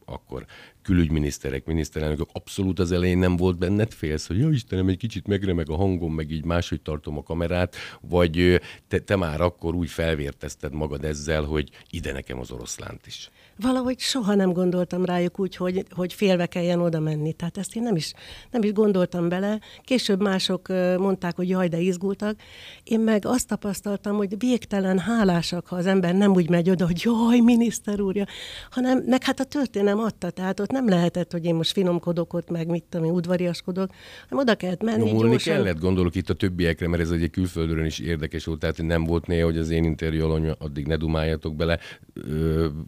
akkor 0.05 0.45
külügyminiszterek, 0.81 1.65
miniszterelnökök, 1.65 2.29
abszolút 2.31 2.79
az 2.79 2.91
elején 2.91 3.17
nem 3.17 3.35
volt 3.35 3.57
benned 3.57 3.91
félsz, 3.91 4.27
hogy 4.27 4.37
ja 4.37 4.49
Istenem, 4.49 4.87
egy 4.87 4.97
kicsit 4.97 5.27
megremeg 5.27 5.69
a 5.69 5.75
hangom, 5.75 6.13
meg 6.13 6.31
így 6.31 6.45
máshogy 6.45 6.81
tartom 6.81 7.17
a 7.17 7.23
kamerát, 7.23 7.75
vagy 8.01 8.61
te, 8.87 8.99
te 8.99 9.15
már 9.15 9.41
akkor 9.41 9.75
úgy 9.75 9.89
felvértezted 9.89 10.73
magad 10.73 11.03
ezzel, 11.03 11.43
hogy 11.43 11.69
ide 11.89 12.11
nekem 12.11 12.39
az 12.39 12.51
oroszlánt 12.51 13.07
is 13.07 13.29
valahogy 13.57 13.99
soha 13.99 14.35
nem 14.35 14.53
gondoltam 14.53 15.05
rájuk 15.05 15.39
úgy, 15.39 15.55
hogy, 15.55 15.85
hogy 15.91 16.13
félve 16.13 16.45
kelljen 16.45 16.79
oda 16.79 16.99
menni. 16.99 17.33
Tehát 17.33 17.57
ezt 17.57 17.75
én 17.75 17.83
nem 17.83 17.95
is, 17.95 18.13
nem 18.51 18.63
is 18.63 18.73
gondoltam 18.73 19.29
bele. 19.29 19.59
Később 19.83 20.21
mások 20.21 20.67
mondták, 20.97 21.35
hogy 21.35 21.49
jaj, 21.49 21.67
de 21.67 21.79
izgultak. 21.79 22.39
Én 22.83 22.99
meg 22.99 23.25
azt 23.25 23.47
tapasztaltam, 23.47 24.15
hogy 24.15 24.35
végtelen 24.37 24.99
hálásak, 24.99 25.67
ha 25.67 25.75
az 25.75 25.85
ember 25.85 26.15
nem 26.15 26.31
úgy 26.31 26.49
megy 26.49 26.69
oda, 26.69 26.85
hogy 26.85 27.01
jaj, 27.03 27.39
miniszter 27.39 28.01
úrja, 28.01 28.25
hanem 28.69 29.03
meg 29.07 29.23
hát 29.23 29.39
a 29.39 29.43
történelem 29.43 29.99
adta, 29.99 30.29
tehát 30.29 30.59
ott 30.59 30.71
nem 30.71 30.89
lehetett, 30.89 31.31
hogy 31.31 31.45
én 31.45 31.55
most 31.55 31.71
finomkodok 31.71 32.33
ott, 32.33 32.49
meg 32.49 32.67
mit 32.67 32.83
tudom 32.89 33.11
udvariaskodok, 33.11 33.89
hanem 34.29 34.43
oda 34.43 34.55
kellett 34.55 34.83
menni. 34.83 35.03
Nyomulni 35.03 35.29
gyorsan. 35.29 35.53
kellett, 35.53 35.79
gondolok 35.79 36.15
itt 36.15 36.29
a 36.29 36.33
többiekre, 36.33 36.87
mert 36.87 37.01
ez 37.01 37.11
egy 37.11 37.29
külföldön 37.29 37.85
is 37.85 37.99
érdekes 37.99 38.45
volt, 38.45 38.59
tehát 38.59 38.81
nem 38.81 39.03
volt 39.03 39.27
néha, 39.27 39.45
hogy 39.45 39.57
az 39.57 39.69
én 39.69 39.83
interjú 39.83 40.53
addig 40.59 40.87
ne 40.87 40.95
dumáljatok 40.95 41.55
bele, 41.55 41.79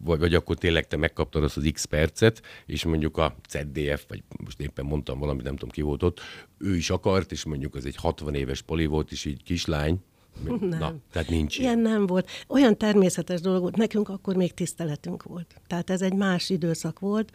vagy, 0.03 0.19
vagy 0.19 0.33
akkor 0.33 0.56
tényleg 0.57 0.87
te 0.87 0.97
megkaptad 0.97 1.43
azt 1.43 1.57
az 1.57 1.69
X 1.73 1.85
percet, 1.85 2.41
és 2.65 2.85
mondjuk 2.85 3.17
a 3.17 3.35
ZDF, 3.49 4.05
vagy 4.07 4.23
most 4.43 4.59
éppen 4.59 4.85
mondtam 4.85 5.19
valamit, 5.19 5.43
nem 5.43 5.53
tudom 5.53 5.69
ki 5.69 5.81
volt 5.81 6.03
ott, 6.03 6.19
ő 6.57 6.75
is 6.75 6.89
akart, 6.89 7.31
és 7.31 7.45
mondjuk 7.45 7.75
az 7.75 7.85
egy 7.85 7.95
60 7.95 8.35
éves 8.35 8.61
poli 8.61 8.85
volt, 8.85 9.11
és 9.11 9.25
így 9.25 9.43
kislány, 9.43 9.99
nem. 10.43 10.79
Na, 10.79 10.93
tehát 11.11 11.29
nincs 11.29 11.57
ilyen. 11.57 11.77
Ilyen 11.79 11.91
nem 11.91 12.07
volt. 12.07 12.29
Olyan 12.47 12.77
természetes 12.77 13.41
dolog 13.41 13.61
volt. 13.61 13.75
Nekünk 13.75 14.09
akkor 14.09 14.35
még 14.35 14.53
tiszteletünk 14.53 15.23
volt. 15.23 15.55
Tehát 15.67 15.89
ez 15.89 16.01
egy 16.01 16.13
más 16.13 16.49
időszak 16.49 16.99
volt. 16.99 17.31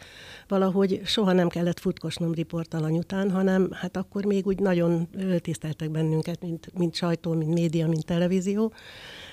Valahogy 0.47 1.01
soha 1.05 1.31
nem 1.31 1.47
kellett 1.47 1.79
futkosnom 1.79 2.33
riportalany 2.33 2.97
után, 2.97 3.31
hanem 3.31 3.69
hát 3.71 3.97
akkor 3.97 4.25
még 4.25 4.47
úgy 4.47 4.59
nagyon 4.59 5.09
tiszteltek 5.37 5.89
bennünket, 5.89 6.41
mint, 6.41 6.71
mint 6.77 6.95
sajtó, 6.95 7.33
mint 7.33 7.53
média, 7.53 7.87
mint 7.87 8.05
televízió. 8.05 8.73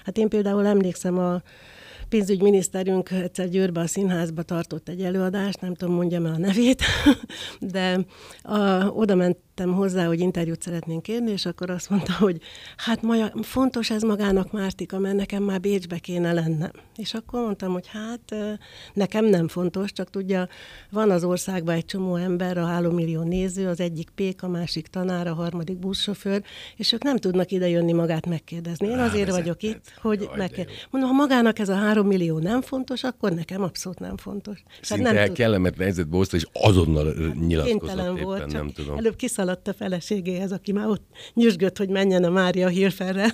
Hát 0.04 0.18
én 0.18 0.28
például 0.28 0.66
emlékszem 0.66 1.18
a 1.18 1.42
pénzügyminiszterünk 2.10 3.10
egyszer 3.10 3.48
Győrbe 3.48 3.80
a 3.80 3.86
színházba 3.86 4.42
tartott 4.42 4.88
egy 4.88 5.02
előadást, 5.02 5.60
nem 5.60 5.74
tudom, 5.74 5.94
mondjam 5.94 6.26
el 6.26 6.32
a 6.32 6.38
nevét, 6.38 6.82
de 7.74 8.04
a, 8.42 8.86
oda 8.86 9.14
ment 9.14 9.36
mentem 9.60 9.78
hozzá, 9.78 10.06
hogy 10.06 10.20
interjút 10.20 10.62
szeretnénk 10.62 11.02
kérni, 11.02 11.30
és 11.30 11.46
akkor 11.46 11.70
azt 11.70 11.90
mondta, 11.90 12.12
hogy 12.12 12.40
hát 12.76 13.02
maja, 13.02 13.32
fontos 13.42 13.90
ez 13.90 14.02
magának 14.02 14.52
Mártika, 14.52 14.98
mert 14.98 15.16
nekem 15.16 15.42
már 15.42 15.60
Bécsbe 15.60 15.98
kéne 15.98 16.32
lennem. 16.32 16.70
És 16.96 17.14
akkor 17.14 17.40
mondtam, 17.40 17.72
hogy 17.72 17.86
hát 17.86 18.34
nekem 18.94 19.24
nem 19.24 19.48
fontos, 19.48 19.92
csak 19.92 20.10
tudja, 20.10 20.48
van 20.90 21.10
az 21.10 21.24
országban 21.24 21.74
egy 21.74 21.84
csomó 21.84 22.16
ember, 22.16 22.58
a 22.58 22.66
három 22.66 22.94
millió 22.94 23.22
néző, 23.22 23.68
az 23.68 23.80
egyik 23.80 24.08
pék, 24.14 24.42
a 24.42 24.48
másik 24.48 24.86
tanár, 24.86 25.26
a 25.26 25.34
harmadik 25.34 25.78
buszsofőr, 25.78 26.42
és 26.76 26.92
ők 26.92 27.02
nem 27.02 27.16
tudnak 27.16 27.50
ide 27.50 27.68
jönni 27.68 27.92
magát 27.92 28.26
megkérdezni. 28.26 28.88
Én 28.88 28.98
azért 28.98 29.28
Rá, 29.28 29.34
vagyok 29.34 29.62
itt, 29.62 29.92
hogy 30.00 30.28
megkérdezni. 30.36 30.80
Mondom, 30.90 31.10
ha 31.10 31.16
magának 31.16 31.58
ez 31.58 31.68
a 31.68 31.74
három 31.74 32.06
millió 32.06 32.38
nem 32.38 32.62
fontos, 32.62 33.04
akkor 33.04 33.32
nekem 33.32 33.62
abszolút 33.62 33.98
nem 33.98 34.16
fontos. 34.16 34.62
Szinte 34.80 35.12
nem 35.12 35.32
kellemetlen 35.32 35.86
helyzetbe 35.86 36.16
hozta, 36.16 36.36
és 36.36 36.46
azonnal 36.52 37.14
nyilatkozott 37.46 37.98
éppen, 37.98 38.22
volt, 38.22 38.52
nem 38.52 38.70
tudom. 38.70 38.96
Előbb 38.96 39.16
kiszaladt 39.16 39.49
szaladt 39.50 39.68
a 39.68 39.72
feleségéhez, 39.72 40.52
aki 40.52 40.72
már 40.72 40.86
ott 40.86 41.06
nyüzsgött, 41.34 41.78
hogy 41.78 41.88
menjen 41.88 42.24
a 42.24 42.30
Mária 42.30 42.68
Hilferre. 42.68 43.26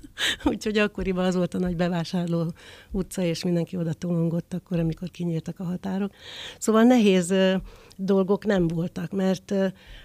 Úgyhogy 0.44 0.78
akkoriban 0.78 1.24
az 1.24 1.34
volt 1.34 1.54
a 1.54 1.58
nagy 1.58 1.76
bevásárló 1.76 2.52
utca, 2.90 3.22
és 3.22 3.44
mindenki 3.44 3.76
oda 3.76 3.92
tolongott 3.92 4.54
akkor, 4.54 4.78
amikor 4.78 5.10
kinyíltak 5.10 5.60
a 5.60 5.64
határok. 5.64 6.12
Szóval 6.58 6.82
nehéz 6.82 7.34
dolgok 7.96 8.44
nem 8.44 8.68
voltak, 8.68 9.10
mert 9.12 9.54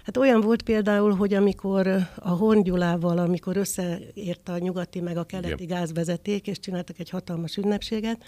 hát 0.04 0.16
olyan 0.16 0.40
volt 0.40 0.62
például, 0.62 1.14
hogy 1.14 1.34
amikor 1.34 1.86
a 2.16 2.30
Horn 2.30 2.62
Gyulával, 2.62 3.18
amikor 3.18 3.56
összeért 3.56 4.48
a 4.48 4.58
nyugati 4.58 5.00
meg 5.00 5.16
a 5.16 5.24
keleti 5.24 5.64
gázvezeték, 5.64 6.46
és 6.46 6.58
csináltak 6.58 6.98
egy 6.98 7.10
hatalmas 7.10 7.56
ünnepséget, 7.56 8.22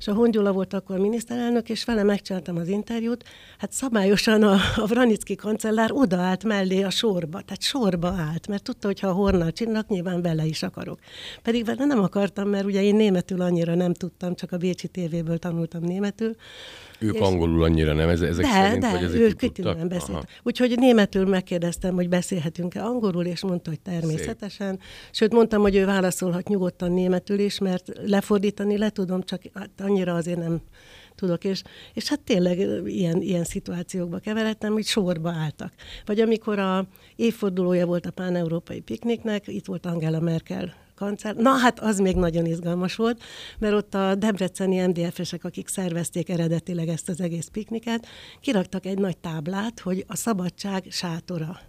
és 0.00 0.08
a 0.08 0.14
Hongyula 0.14 0.52
volt 0.52 0.74
akkor 0.74 0.98
miniszterelnök, 0.98 1.68
és 1.68 1.84
vele 1.84 2.02
megcsináltam 2.02 2.56
az 2.56 2.68
interjút. 2.68 3.24
Hát 3.58 3.72
szabályosan 3.72 4.42
a, 4.42 4.58
a 4.76 4.86
Vranicki 4.86 5.34
kancellár 5.34 5.92
odaállt 5.92 6.44
mellé 6.44 6.82
a 6.82 6.90
sorba, 6.90 7.40
tehát 7.40 7.62
sorba 7.62 8.08
állt, 8.08 8.46
mert 8.46 8.62
tudta, 8.62 8.86
hogy 8.86 9.00
ha 9.00 9.08
a 9.08 9.12
Hornal 9.12 9.52
csinálnak, 9.52 9.88
nyilván 9.88 10.22
vele 10.22 10.44
is 10.44 10.62
akarok. 10.62 10.98
Pedig 11.42 11.64
vele 11.64 11.84
nem 11.84 12.02
akartam, 12.02 12.48
mert 12.48 12.64
ugye 12.64 12.82
én 12.82 12.94
németül 12.94 13.40
annyira 13.40 13.74
nem 13.74 13.94
tudtam, 13.94 14.34
csak 14.34 14.52
a 14.52 14.56
Bécsi 14.56 14.88
tévéből 14.88 15.38
tanultam 15.38 15.82
németül, 15.82 16.36
ők 17.00 17.14
és 17.14 17.20
angolul 17.20 17.62
annyira 17.62 17.92
nem, 17.92 18.08
ezek 18.08 18.36
de, 18.36 18.44
szerint, 18.44 18.80
de, 18.80 18.90
vagy 18.90 19.14
ők 19.14 19.36
kitűnően 19.36 19.88
beszélt. 19.88 20.28
Úgyhogy 20.42 20.74
németül 20.76 21.26
megkérdeztem, 21.26 21.94
hogy 21.94 22.08
beszélhetünk-e 22.08 22.84
angolul, 22.84 23.26
és 23.26 23.42
mondta, 23.42 23.70
hogy 23.70 23.80
természetesen. 23.80 24.68
Szép. 24.68 24.80
Sőt, 25.10 25.32
mondtam, 25.32 25.60
hogy 25.60 25.76
ő 25.76 25.84
válaszolhat 25.84 26.48
nyugodtan 26.48 26.92
németül 26.92 27.38
is, 27.38 27.58
mert 27.58 27.92
lefordítani 28.06 28.78
le 28.78 28.90
tudom, 28.90 29.22
csak 29.22 29.42
hát 29.54 29.70
annyira 29.78 30.14
azért 30.14 30.38
nem 30.38 30.60
tudok, 31.14 31.44
és, 31.44 31.62
és 31.94 32.08
hát 32.08 32.20
tényleg 32.20 32.58
ilyen, 32.86 33.20
ilyen 33.20 33.44
szituációkba 33.44 34.18
keveredtem, 34.18 34.72
hogy 34.72 34.84
sorba 34.84 35.30
álltak. 35.30 35.72
Vagy 36.04 36.20
amikor 36.20 36.58
a 36.58 36.86
évfordulója 37.16 37.86
volt 37.86 38.06
a 38.06 38.10
pán-európai 38.10 38.80
pikniknek, 38.80 39.46
itt 39.46 39.66
volt 39.66 39.86
Angela 39.86 40.20
Merkel 40.20 40.74
kancell. 41.00 41.34
Na 41.36 41.50
hát 41.50 41.80
az 41.80 41.98
még 41.98 42.16
nagyon 42.16 42.46
izgalmas 42.46 42.94
volt, 42.94 43.22
mert 43.58 43.74
ott 43.74 43.94
a 43.94 44.14
debreceni 44.14 44.86
MDF-esek, 44.86 45.44
akik 45.44 45.68
szervezték 45.68 46.28
eredetileg 46.28 46.88
ezt 46.88 47.08
az 47.08 47.20
egész 47.20 47.48
pikniket, 47.52 48.06
kiraktak 48.40 48.86
egy 48.86 48.98
nagy 48.98 49.16
táblát, 49.16 49.80
hogy 49.80 50.04
a 50.08 50.16
szabadság 50.16 50.86
sátora. 50.90 51.60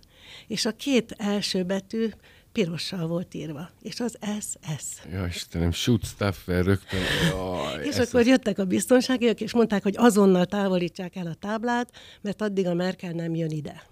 És 0.48 0.66
a 0.66 0.72
két 0.72 1.16
első 1.18 1.64
betű 1.64 2.10
pirossal 2.52 3.08
volt 3.08 3.34
írva, 3.34 3.70
és 3.82 4.00
az 4.00 4.18
SS. 4.40 4.86
Ja, 5.12 5.26
Istenem, 5.26 5.72
Schutzstaffer 5.72 6.66
rögtön. 6.66 7.00
Jaj, 7.30 7.86
és 7.86 7.98
akkor 7.98 8.20
a... 8.20 8.24
jöttek 8.26 8.60
a 8.60 8.66
biztonságiak, 8.66 9.42
és 9.42 9.54
mondták, 9.54 9.84
hogy 9.84 9.96
azonnal 9.98 10.46
távolítsák 10.46 11.16
el 11.16 11.28
a 11.28 11.34
táblát, 11.34 11.92
mert 12.22 12.42
addig 12.42 12.68
a 12.68 12.74
Merkel 12.74 13.12
nem 13.12 13.36
jön 13.36 13.50
ide 13.50 13.91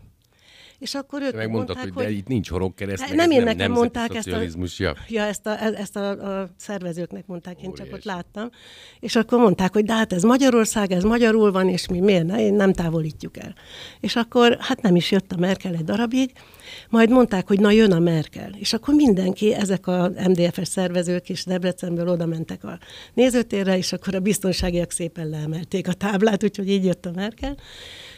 és 0.79 0.95
akkor 0.95 1.21
ők 1.21 1.35
Megmondtad, 1.35 1.75
mondták, 1.75 1.93
hogy, 1.93 2.03
de 2.03 2.17
itt 2.17 2.27
nincs 2.27 2.49
horogkereszt, 2.49 3.07
nem, 3.07 3.15
nem 3.15 3.31
én 3.31 3.43
nekem 3.43 3.57
nem 3.57 3.71
mondták 3.71 4.15
ezt 4.15 4.27
a, 4.27 4.41
ja. 4.77 4.95
Ja, 5.07 5.23
ezt, 5.23 5.45
a, 5.45 5.63
ezt 5.63 5.95
a, 5.95 6.09
a 6.09 6.49
szervezőknek 6.57 7.27
mondták, 7.27 7.61
én 7.61 7.69
Óriás. 7.69 7.87
csak 7.87 7.95
ott 7.95 8.03
láttam, 8.03 8.49
és 8.99 9.15
akkor 9.15 9.39
mondták, 9.39 9.73
hogy 9.73 9.85
de 9.85 9.93
hát 9.93 10.13
ez 10.13 10.23
Magyarország, 10.23 10.91
ez 10.91 11.03
magyarul 11.03 11.51
van, 11.51 11.69
és 11.69 11.87
mi 11.87 11.99
miért 11.99 12.25
ne, 12.25 12.39
én 12.39 12.53
nem 12.53 12.73
távolítjuk 12.73 13.37
el. 13.37 13.55
És 13.99 14.15
akkor 14.15 14.57
hát 14.59 14.81
nem 14.81 14.95
is 14.95 15.11
jött 15.11 15.31
a 15.31 15.37
Merkel 15.37 15.73
egy 15.73 15.83
darabig, 15.83 16.31
majd 16.89 17.09
mondták, 17.09 17.47
hogy 17.47 17.59
na 17.59 17.71
jön 17.71 17.91
a 17.91 17.99
Merkel. 17.99 18.51
És 18.57 18.73
akkor 18.73 18.93
mindenki, 18.93 19.53
ezek 19.53 19.87
a 19.87 20.11
MDF-es 20.27 20.67
szervezők 20.67 21.29
is 21.29 21.43
Debrecenből 21.43 22.07
oda 22.07 22.25
mentek 22.25 22.63
a 22.63 22.79
nézőtérre, 23.13 23.77
és 23.77 23.93
akkor 23.93 24.15
a 24.15 24.19
biztonságiak 24.19 24.91
szépen 24.91 25.29
leemelték 25.29 25.87
a 25.87 25.93
táblát, 25.93 26.43
úgyhogy 26.43 26.69
így 26.69 26.85
jött 26.85 27.05
a 27.05 27.11
Merkel. 27.15 27.57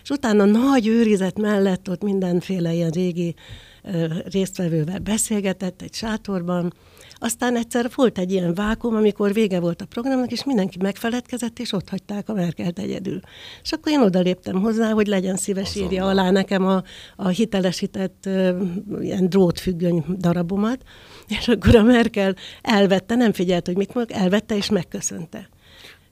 És 0.03 0.09
utána 0.09 0.45
nagy 0.45 0.87
őrizet 0.87 1.39
mellett 1.39 1.89
ott 1.89 2.03
mindenféle 2.03 2.73
ilyen 2.73 2.89
régi 2.89 3.35
résztvevővel 4.23 4.99
beszélgetett 4.99 5.81
egy 5.81 5.93
sátorban, 5.93 6.73
aztán 7.23 7.55
egyszer 7.55 7.89
volt 7.95 8.17
egy 8.17 8.31
ilyen 8.31 8.53
vákum, 8.53 8.95
amikor 8.95 9.33
vége 9.33 9.59
volt 9.59 9.81
a 9.81 9.85
programnak, 9.85 10.31
és 10.31 10.43
mindenki 10.43 10.77
megfeledkezett, 10.81 11.59
és 11.59 11.73
ott 11.73 11.89
hagyták 11.89 12.29
a 12.29 12.33
Merkelt 12.33 12.79
egyedül. 12.79 13.19
És 13.61 13.71
akkor 13.71 13.91
én 13.91 14.01
odaléptem 14.01 14.61
hozzá, 14.61 14.91
hogy 14.91 15.07
legyen 15.07 15.35
szíves, 15.35 15.75
írja 15.75 16.05
alá 16.05 16.31
nekem 16.31 16.65
a, 16.65 16.83
a 17.15 17.27
hitelesített 17.27 18.23
uh, 18.25 18.61
ilyen 19.01 19.29
drótfüggöny 19.29 20.03
darabomat, 20.17 20.83
és 21.39 21.47
akkor 21.47 21.75
a 21.75 21.83
Merkel 21.83 22.35
elvette, 22.61 23.15
nem 23.15 23.33
figyelt, 23.33 23.65
hogy 23.65 23.77
mit 23.77 23.93
mondok, 23.93 24.17
elvette 24.17 24.55
és 24.55 24.69
megköszönte. 24.69 25.49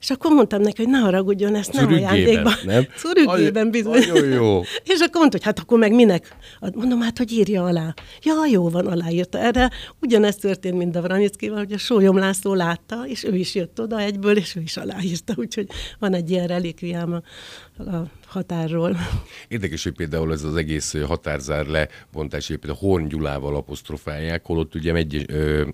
És 0.00 0.10
akkor 0.10 0.32
mondtam 0.32 0.60
neki, 0.60 0.82
hogy 0.82 0.92
ne 0.92 0.98
haragudjon, 0.98 1.54
ezt 1.54 1.72
nem 1.72 1.92
ajándékban. 1.92 2.52
Nem? 2.64 2.86
Szurügében 2.96 3.70
bizony. 3.70 3.98
Nagyon 3.98 4.28
jó. 4.28 4.60
és 4.92 5.00
akkor 5.00 5.20
mondta, 5.20 5.36
hogy 5.36 5.44
hát 5.44 5.58
akkor 5.58 5.78
meg 5.78 5.94
minek? 5.94 6.36
Mondom, 6.74 7.00
hát, 7.00 7.18
hogy 7.18 7.32
írja 7.32 7.64
alá. 7.64 7.94
Ja, 8.22 8.46
jó 8.50 8.68
van, 8.68 8.86
aláírta. 8.86 9.38
Erre 9.38 9.70
ugyanezt 10.00 10.40
történt, 10.40 10.76
mint 10.76 10.96
a 10.96 11.00
Vranickival, 11.02 11.58
hogy 11.58 11.72
a 11.72 11.78
Sólyom 11.78 12.16
László 12.16 12.54
látta, 12.54 13.06
és 13.06 13.24
ő 13.24 13.36
is 13.36 13.54
jött 13.54 13.80
oda 13.80 14.00
egyből, 14.00 14.36
és 14.36 14.56
ő 14.56 14.60
is 14.60 14.76
aláírta. 14.76 15.32
Úgyhogy 15.36 15.68
van 15.98 16.14
egy 16.14 16.30
ilyen 16.30 16.46
relikviám 16.46 17.12
a, 17.12 17.22
a 17.90 18.06
határról. 18.26 18.96
Érdekes, 19.48 19.82
hogy 19.82 19.94
például 19.94 20.32
ez 20.32 20.42
az 20.42 20.56
egész 20.56 20.96
határzár 21.06 21.66
lebontás, 21.66 22.46
például 22.46 22.78
Horn 22.80 23.08
Gyulával 23.08 23.56
apostrofálják, 23.56 24.46
holott 24.46 24.74
ugye 24.74 24.94
egy 24.94 25.24
ö, 25.28 25.68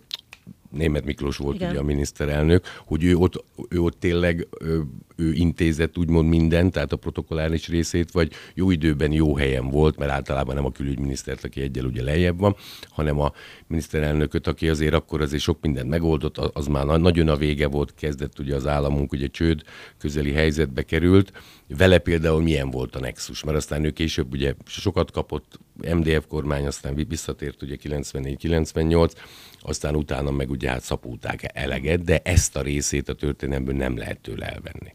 Német 0.71 1.05
Miklós 1.05 1.37
volt 1.37 1.55
Igen. 1.57 1.71
ugye 1.71 1.79
a 1.79 1.83
miniszterelnök, 1.83 2.65
hogy 2.85 3.05
ő 3.05 3.17
ott, 3.17 3.45
ő 3.69 3.81
ott 3.81 4.01
tényleg 4.01 4.47
ö, 4.59 4.81
ő 5.17 5.33
intézett 5.33 5.99
úgymond 5.99 6.29
mindent, 6.29 6.73
tehát 6.73 6.93
a 6.93 6.97
protokolláris 6.97 7.69
részét, 7.69 8.11
vagy 8.11 8.33
jó 8.55 8.71
időben 8.71 9.13
jó 9.13 9.37
helyen 9.37 9.71
volt, 9.71 9.97
mert 9.97 10.11
általában 10.11 10.55
nem 10.55 10.65
a 10.65 10.73
külügyminisztert, 10.73 11.45
aki 11.45 11.61
egyel 11.61 11.85
ugye 11.85 12.03
lejjebb 12.03 12.39
van, 12.39 12.57
hanem 12.89 13.21
a 13.21 13.33
miniszterelnököt, 13.67 14.47
aki 14.47 14.69
azért 14.69 14.95
akkor 14.95 15.21
azért 15.21 15.43
sok 15.43 15.59
mindent 15.61 15.89
megoldott, 15.89 16.39
az 16.39 16.67
már 16.67 16.87
nagyon 16.87 17.29
a 17.29 17.37
vége 17.37 17.67
volt, 17.67 17.95
kezdett 17.95 18.39
ugye 18.39 18.55
az 18.55 18.67
államunk 18.67 19.13
ugye 19.13 19.27
csőd 19.27 19.63
közeli 19.99 20.33
helyzetbe 20.33 20.83
került. 20.83 21.33
Vele 21.69 21.99
például 21.99 22.43
milyen 22.43 22.71
volt 22.71 22.97
a 22.97 23.01
Nexus, 23.01 23.45
mert 23.45 23.57
aztán 23.57 23.85
ő 23.85 23.91
később 23.91 24.33
ugye 24.33 24.55
sokat 24.65 25.11
kapott, 25.11 25.59
MDF 25.95 26.27
kormány, 26.29 26.67
aztán 26.67 27.07
visszatért 27.09 27.63
ugye 27.63 27.77
94-98, 27.83 29.13
aztán 29.61 29.97
utána 29.97 30.31
meg 30.31 30.51
ugye 30.51 30.71
hát 30.71 30.83
szapulták 30.83 31.51
eleget, 31.55 32.05
de 32.05 32.21
ezt 32.25 32.57
a 32.57 32.63
részét 32.63 33.09
a 33.09 33.15
történelemből 33.15 33.75
nem 33.75 33.97
lehet 33.97 34.21
tőle 34.21 34.47
elvenni. 34.47 34.95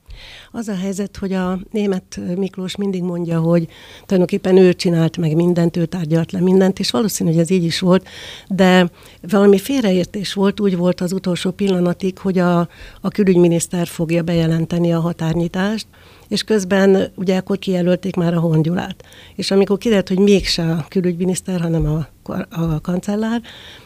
Az 0.52 0.68
a 0.68 0.76
helyzet, 0.76 1.18
hogy 1.18 1.34
a 1.34 1.60
német 1.72 2.20
Miklós 2.36 2.76
mindig 2.76 3.04
mondja, 3.04 3.40
hogy 3.40 3.68
tulajdonképpen 4.06 4.58
ő 4.58 4.74
csinált 4.74 5.18
meg 5.18 5.36
mindent, 5.36 5.78
ő 5.78 5.86
tárgyalt 5.86 6.32
le 6.32 6.40
mindent, 6.40 6.80
és 6.80 6.92
valószínű, 6.92 7.30
hogy 7.30 7.40
ez 7.40 7.50
így 7.50 7.64
is 7.64 7.80
volt, 7.80 8.08
de 8.48 8.90
valami 9.22 9.58
félreértés 9.58 10.34
volt, 10.34 10.60
úgy 10.60 10.78
volt 10.78 11.02
az 11.02 11.12
utolsó 11.12 11.52
pillanatig, 11.52 12.18
hogy 12.18 12.38
a, 12.38 12.60
a 13.02 13.10
külügyminiszter 13.10 13.88
fogja 13.88 14.22
bejelenteni 14.22 14.94
a 14.94 15.00
határnyitást, 15.00 15.88
és 16.32 16.44
közben 16.44 17.12
ugye 17.16 17.38
akkor 17.38 17.60
kijelölték 17.60 18.16
már 18.16 18.34
a 18.34 18.40
Hongyulát. 18.40 19.04
És 19.36 19.52
amikor 19.52 19.78
kiderült, 19.78 20.08
hogy 20.08 20.20
mégse 20.20 20.72
a 20.72 20.86
külügyminiszter, 20.90 21.62
hanem 21.62 21.86
a, 21.86 22.08
a 22.50 22.82
kancellár, 22.82 23.42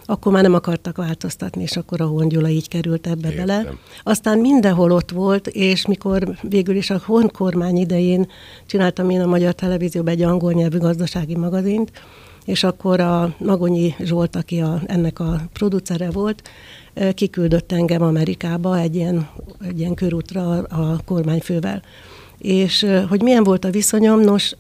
akkor 0.06 0.32
már 0.32 0.42
nem 0.44 0.54
akartak 0.54 0.98
változtatni, 0.98 1.62
és 1.62 1.78
akkor 1.78 2.02
a 2.02 2.06
Hongyula 2.06 2.48
így 2.48 2.68
került 2.68 3.08
ebbe 3.08 3.30
Értem. 3.30 3.46
bele. 3.46 3.74
Aztán 4.04 4.40
mindenhol 4.40 4.92
ott 4.92 5.12
volt, 5.12 5.48
és 5.48 5.86
mikor 5.86 6.38
végül 6.42 6.76
is 6.76 6.90
a 6.90 7.02
Hon 7.06 7.32
kormány 7.34 7.78
idején 7.78 8.28
csináltam 8.66 9.10
én 9.10 9.22
a 9.22 9.26
Magyar 9.28 9.54
Televízióban 9.54 10.14
egy 10.14 10.22
angol 10.22 10.52
nyelvű 10.52 10.78
gazdasági 10.78 11.36
magazint, 11.36 11.92
és 12.46 12.64
akkor 12.64 13.00
a 13.00 13.36
Magonyi 13.38 13.96
Zsolt, 14.00 14.36
aki 14.36 14.62
a, 14.62 14.82
ennek 14.86 15.20
a 15.20 15.42
producere 15.54 16.12
volt, 16.12 16.50
kiküldött 17.14 17.72
engem 17.72 18.02
Amerikába 18.02 18.80
egy 18.80 18.96
ilyen, 18.96 19.30
egy 19.68 19.80
ilyen 19.80 19.94
körútra 19.94 20.50
a, 20.50 20.66
a 20.70 21.00
kormányfővel. 21.06 21.82
És 22.46 22.86
hogy 23.10 23.22
milyen 23.22 23.44
volt 23.44 23.66
a 23.66 23.70
viszonyom, 23.70 24.20
nos, 24.20 24.54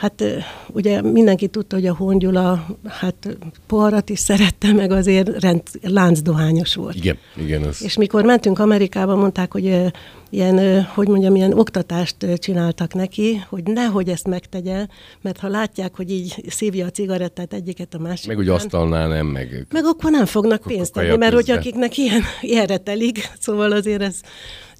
Hát 0.00 0.24
ugye 0.66 1.02
mindenki 1.02 1.48
tudta, 1.48 1.76
hogy 1.76 1.86
a 1.86 1.94
Hongyula 1.94 2.66
hát 2.88 3.36
poharat 3.66 4.08
is 4.10 4.18
szerette, 4.18 4.72
meg 4.72 4.90
azért 4.90 5.40
rend, 5.40 5.62
láncdohányos 5.82 6.74
volt. 6.74 6.94
Igen, 6.94 7.18
igen. 7.36 7.62
Az... 7.62 7.82
És 7.82 7.96
mikor 7.96 8.24
mentünk 8.24 8.58
Amerikába, 8.58 9.16
mondták, 9.16 9.52
hogy 9.52 9.90
ilyen, 10.30 10.84
hogy 10.84 11.08
mondjam, 11.08 11.34
ilyen 11.34 11.52
oktatást 11.52 12.16
csináltak 12.38 12.94
neki, 12.94 13.44
hogy 13.48 13.62
nehogy 13.64 14.08
ezt 14.08 14.26
megtegye, 14.26 14.86
mert 15.20 15.38
ha 15.38 15.48
látják, 15.48 15.96
hogy 15.96 16.10
így 16.10 16.44
szívja 16.48 16.86
a 16.86 16.90
cigarettát 16.90 17.52
egyiket 17.52 17.94
a 17.94 17.98
másikon. 17.98 18.36
Meg 18.36 18.46
hogy 18.46 18.54
asztalnál 18.54 19.08
nem, 19.08 19.26
meg... 19.26 19.66
Meg 19.70 19.84
akkor 19.84 20.10
nem 20.10 20.26
fognak 20.26 20.62
pénzt 20.62 20.92
tenni, 20.92 21.16
mert 21.16 21.34
hogy 21.34 21.50
akiknek 21.50 21.98
ilyen, 21.98 22.22
ilyenre 22.40 22.76
telik, 22.76 23.30
szóval 23.38 23.72
azért 23.72 24.02
ez 24.02 24.20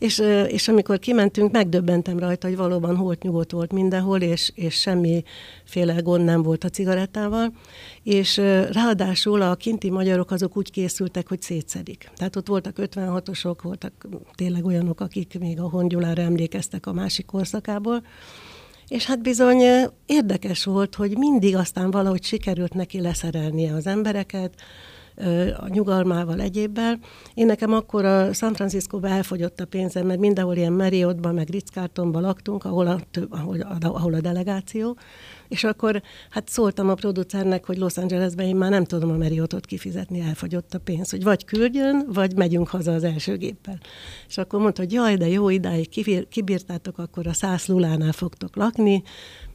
és, 0.00 0.22
és 0.48 0.68
amikor 0.68 0.98
kimentünk, 0.98 1.52
megdöbbentem 1.52 2.18
rajta, 2.18 2.46
hogy 2.46 2.56
valóban 2.56 2.96
holt 2.96 3.22
nyugodt 3.22 3.50
volt 3.50 3.72
mindenhol, 3.72 4.20
és, 4.20 4.52
és 4.54 4.80
semmiféle 4.80 6.00
gond 6.02 6.24
nem 6.24 6.42
volt 6.42 6.64
a 6.64 6.68
cigarettával. 6.68 7.52
És 8.02 8.36
ráadásul 8.72 9.42
a 9.42 9.54
kinti 9.54 9.90
magyarok 9.90 10.30
azok 10.30 10.56
úgy 10.56 10.70
készültek, 10.70 11.28
hogy 11.28 11.42
szétszedik. 11.42 12.10
Tehát 12.16 12.36
ott 12.36 12.46
voltak 12.46 12.74
56-osok, 12.78 13.56
voltak 13.62 14.08
tényleg 14.34 14.64
olyanok, 14.64 15.00
akik 15.00 15.38
még 15.38 15.60
a 15.60 15.68
hongyulára 15.68 16.22
emlékeztek 16.22 16.86
a 16.86 16.92
másik 16.92 17.26
korszakából, 17.26 18.02
és 18.88 19.06
hát 19.06 19.22
bizony 19.22 19.62
érdekes 20.06 20.64
volt, 20.64 20.94
hogy 20.94 21.18
mindig 21.18 21.56
aztán 21.56 21.90
valahogy 21.90 22.22
sikerült 22.22 22.74
neki 22.74 23.00
leszerelnie 23.00 23.74
az 23.74 23.86
embereket, 23.86 24.54
a 25.56 25.68
nyugalmával, 25.68 26.40
egyébbel. 26.40 26.98
Én 27.34 27.46
nekem 27.46 27.72
akkor 27.72 28.04
a 28.04 28.32
San 28.32 28.54
Francisco 28.54 29.02
elfogyott 29.02 29.60
a 29.60 29.66
pénzem, 29.66 30.06
mert 30.06 30.20
mindenhol 30.20 30.56
ilyen 30.56 30.72
Marriottban, 30.72 31.34
meg 31.34 31.48
ritz 31.48 31.70
laktunk, 31.94 32.64
ahol 32.64 32.86
a, 32.86 33.00
ahol, 33.30 33.60
ahol 33.80 34.14
a 34.14 34.20
delegáció, 34.20 34.96
és 35.50 35.64
akkor 35.64 36.02
hát 36.30 36.48
szóltam 36.48 36.88
a 36.88 36.94
producernek, 36.94 37.64
hogy 37.64 37.76
Los 37.76 37.96
Angelesben 37.96 38.46
én 38.46 38.56
már 38.56 38.70
nem 38.70 38.84
tudom 38.84 39.10
a 39.10 39.16
Marriottot 39.16 39.66
kifizetni, 39.66 40.20
elfogyott 40.20 40.74
a 40.74 40.78
pénz, 40.78 41.10
hogy 41.10 41.22
vagy 41.22 41.44
küldjön, 41.44 42.06
vagy 42.12 42.36
megyünk 42.36 42.68
haza 42.68 42.92
az 42.92 43.04
első 43.04 43.36
géppel. 43.36 43.78
És 44.28 44.38
akkor 44.38 44.60
mondta, 44.60 44.82
hogy 44.82 44.92
jaj, 44.92 45.16
de 45.16 45.28
jó, 45.28 45.48
idáig 45.48 45.88
kibírtátok, 46.28 46.98
akkor 46.98 47.26
a 47.26 47.32
száz 47.32 47.66
lulánál 47.66 48.12
fogtok 48.12 48.56
lakni, 48.56 49.02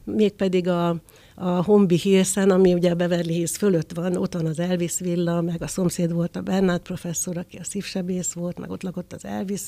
mégpedig 0.04 0.68
a, 0.68 0.88
a 1.34 1.64
Hombi 1.64 1.96
Hillszen, 1.96 2.50
ami 2.50 2.74
ugye 2.74 2.90
a 2.90 2.94
Beverly 2.94 3.32
Hills 3.32 3.56
fölött 3.56 3.92
van, 3.92 4.16
ott 4.16 4.34
van 4.34 4.46
az 4.46 4.58
Elvis 4.58 4.98
villa, 4.98 5.40
meg 5.40 5.62
a 5.62 5.66
szomszéd 5.66 6.12
volt 6.12 6.36
a 6.36 6.40
Bernát 6.40 6.82
professzor, 6.82 7.36
aki 7.36 7.56
a 7.56 7.64
szívsebész 7.64 8.32
volt, 8.32 8.58
meg 8.58 8.70
ott 8.70 8.82
lakott 8.82 9.12
az 9.12 9.24
Elvis, 9.24 9.62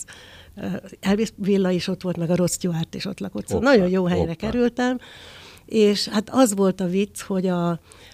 Elvis 1.00 1.32
villa 1.36 1.70
is 1.70 1.88
ott 1.88 2.02
volt, 2.02 2.16
meg 2.16 2.30
a 2.30 2.36
Ross 2.36 2.52
Stewart 2.52 2.94
is 2.94 3.04
ott 3.04 3.20
lakott. 3.20 3.46
Szóval 3.48 3.72
nagyon 3.72 3.88
jó 3.88 4.04
helyre 4.04 4.26
Hoppa. 4.26 4.46
kerültem, 4.46 4.98
és 5.68 6.08
hát 6.08 6.30
az 6.32 6.54
volt 6.54 6.80
a 6.80 6.86
vicc, 6.86 7.20
hogy 7.20 7.46
a, 7.46 7.68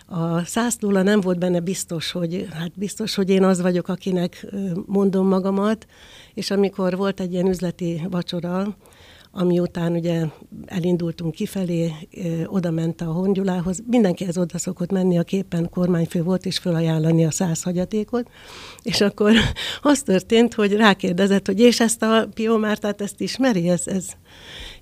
a 0.07 0.45
szászlóla 0.45 1.03
nem 1.03 1.21
volt 1.21 1.39
benne 1.39 1.61
biztos, 1.61 2.11
hogy 2.11 2.47
hát 2.53 2.73
biztos, 2.75 3.15
hogy 3.15 3.31
én 3.31 3.45
az 3.45 3.61
vagyok, 3.61 3.89
akinek 3.89 4.47
mondom 4.87 5.29
magamat, 5.29 5.87
és 6.35 6.51
amikor 6.51 6.97
volt 6.97 7.21
egy 7.21 7.33
ilyen 7.33 7.49
üzleti 7.49 8.07
vacsora, 8.11 8.77
ami 9.37 9.59
után 9.59 9.93
ugye 9.93 10.25
elindultunk 10.67 11.35
kifelé, 11.35 11.93
oda 12.47 12.71
ment 12.71 13.01
a 13.01 13.05
Hongyulához. 13.05 13.83
Mindenkihez 13.87 14.39
oda 14.39 14.59
szokott 14.59 14.91
menni, 14.91 15.19
a 15.19 15.23
képen 15.23 15.69
kormányfő 15.71 16.23
volt, 16.23 16.47
és 16.47 16.59
felajánlani 16.59 17.25
a 17.25 17.31
száz 17.31 17.63
hagyatékot. 17.63 18.31
És 18.83 19.01
akkor 19.01 19.33
az 19.83 20.03
történt, 20.03 20.55
hogy 20.55 20.73
rákérdezett, 20.73 21.47
hogy 21.47 21.61
és 21.61 21.81
ezt 21.81 22.03
a 22.03 22.29
Piomártát, 22.35 23.01
ezt 23.01 23.21
ismeri? 23.21 23.69
Ez, 23.69 23.87
ez, 23.87 24.07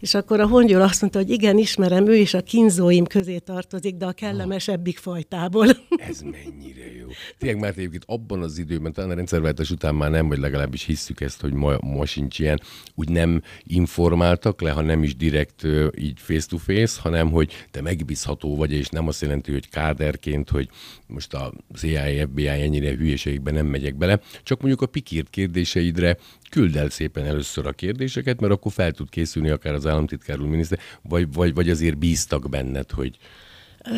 és 0.02 0.14
akkor 0.14 0.40
a 0.40 0.46
hongyol 0.46 0.82
azt 0.82 1.00
mondta, 1.00 1.18
hogy 1.18 1.30
igen, 1.30 1.58
ismerem, 1.58 2.06
ő 2.06 2.16
is 2.16 2.34
a 2.34 2.40
kínzóim 2.40 3.04
közé 3.04 3.38
tartozik, 3.38 3.96
de 3.96 4.06
a 4.06 4.12
kellemesebbik 4.12 4.98
fajtából. 4.98 5.66
Ez 6.08 6.20
mennyire 6.20 6.96
jó. 7.00 7.06
Tényleg 7.38 7.60
már 7.60 7.72
egyébként 7.76 8.04
abban 8.06 8.42
az 8.42 8.58
időben, 8.58 8.92
talán 8.92 9.10
a 9.10 9.14
rendszerváltás 9.14 9.70
után 9.70 9.94
már 9.94 10.10
nem, 10.10 10.28
vagy 10.28 10.38
legalábbis 10.38 10.84
hisszük 10.84 11.20
ezt, 11.20 11.40
hogy 11.40 11.52
ma, 11.52 11.76
ma 11.80 12.06
sincs 12.06 12.38
ilyen, 12.38 12.60
úgy 12.94 13.08
nem 13.08 13.42
informáltak 13.62 14.60
le, 14.60 14.70
ha 14.70 14.80
nem 14.80 15.02
is 15.02 15.16
direkt 15.16 15.66
így 15.98 16.18
face-to-face, 16.20 17.00
hanem 17.00 17.30
hogy 17.30 17.52
te 17.70 17.80
megbízható 17.80 18.56
vagy, 18.56 18.72
és 18.72 18.88
nem 18.88 19.08
azt 19.08 19.20
jelenti, 19.20 19.52
hogy 19.52 19.68
káderként, 19.68 20.50
hogy 20.50 20.68
most 21.06 21.34
a 21.34 21.52
CIA, 21.74 22.26
FBI 22.26 22.46
ennyire 22.46 22.94
hülyeségben 22.94 23.54
nem 23.54 23.66
megyek 23.66 23.96
bele, 23.96 24.20
csak 24.42 24.60
mondjuk 24.60 24.82
a 24.82 24.86
pikírt 24.86 25.30
kérdéseidre 25.30 26.16
küld 26.52 26.76
el 26.76 26.88
szépen 26.88 27.24
először 27.24 27.66
a 27.66 27.72
kérdéseket, 27.72 28.40
mert 28.40 28.52
akkor 28.52 28.72
fel 28.72 28.92
tud 28.92 29.08
készülni 29.08 29.50
akár 29.50 29.74
az 29.74 29.86
államtitkár 29.86 30.40
úr 30.40 30.48
miniszter, 30.48 30.78
vagy, 31.02 31.32
vagy, 31.32 31.54
vagy 31.54 31.70
azért 31.70 31.98
bíztak 31.98 32.48
benned, 32.48 32.90
hogy 32.90 33.18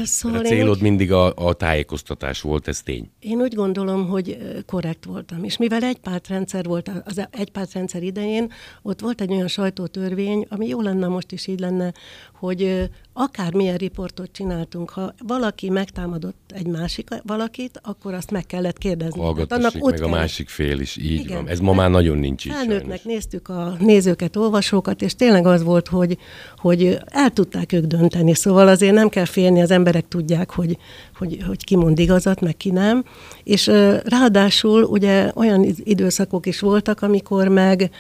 Szóval 0.05 0.38
a 0.38 0.42
célod 0.42 0.77
úgy, 0.77 0.83
mindig 0.83 1.12
a, 1.12 1.35
a 1.35 1.53
tájékoztatás 1.53 2.40
volt, 2.40 2.68
ez 2.68 2.83
tény. 2.83 3.11
Én 3.20 3.40
úgy 3.40 3.55
gondolom, 3.55 4.09
hogy 4.09 4.38
korrekt 4.66 5.05
voltam. 5.05 5.44
És 5.44 5.57
mivel 5.57 5.83
egy 5.83 5.99
rendszer 6.29 6.64
volt, 6.64 6.90
az 7.05 7.29
egy 7.31 7.51
rendszer 7.73 8.03
idején, 8.03 8.53
ott 8.83 9.01
volt 9.01 9.20
egy 9.20 9.33
olyan 9.33 9.49
sajtótörvény, 9.49 10.47
ami 10.49 10.66
jó 10.66 10.81
lenne 10.81 11.07
most 11.07 11.33
is 11.33 11.47
így 11.47 11.61
lenne, 11.61 11.92
hogy 12.38 12.90
akármilyen 13.12 13.77
riportot 13.77 14.33
csináltunk, 14.33 14.90
ha 14.90 15.14
valaki 15.27 15.70
megtámadott 15.70 16.53
egy 16.55 16.66
másik 16.66 17.09
valakit, 17.23 17.81
akkor 17.83 18.14
azt 18.14 18.31
meg 18.31 18.47
kellett 18.47 18.79
kérdezni. 18.79 19.20
Hallgatassék 19.20 19.62
hát 19.64 19.83
meg 19.83 19.94
kell... 19.94 20.05
a 20.05 20.09
másik 20.09 20.49
fél 20.49 20.81
is, 20.81 20.97
így 20.97 21.20
Igen. 21.20 21.37
van. 21.37 21.49
Ez 21.49 21.59
ma 21.59 21.73
már 21.73 21.90
nagyon 21.90 22.18
nincs 22.18 22.47
így. 22.47 22.53
Felnőttnek 22.53 23.05
néztük 23.05 23.49
a 23.49 23.77
nézőket, 23.79 24.37
olvasókat, 24.37 25.03
és 25.03 25.14
tényleg 25.14 25.47
az 25.47 25.62
volt, 25.62 25.88
hogy, 25.88 26.18
hogy 26.57 26.99
el 27.07 27.31
tudták 27.31 27.73
ők 27.73 27.85
dönteni. 27.85 28.35
Szóval 28.35 28.68
azért 28.68 28.94
nem 28.94 29.09
kell 29.09 29.25
félni, 29.25 29.61
az 29.61 29.70
emberek 29.74 30.08
tudják, 30.08 30.50
hogy, 30.50 30.76
hogy, 31.18 31.42
hogy 31.46 31.64
ki 31.64 31.76
mond 31.76 31.98
igazat, 31.98 32.40
meg 32.40 32.56
ki 32.56 32.70
nem. 32.70 33.04
És 33.44 33.66
ráadásul 34.04 34.82
ugye 34.82 35.30
olyan 35.34 35.66
időszakok 35.84 36.46
is 36.46 36.60
voltak, 36.60 37.02
amikor 37.02 37.48
meg 37.48 37.90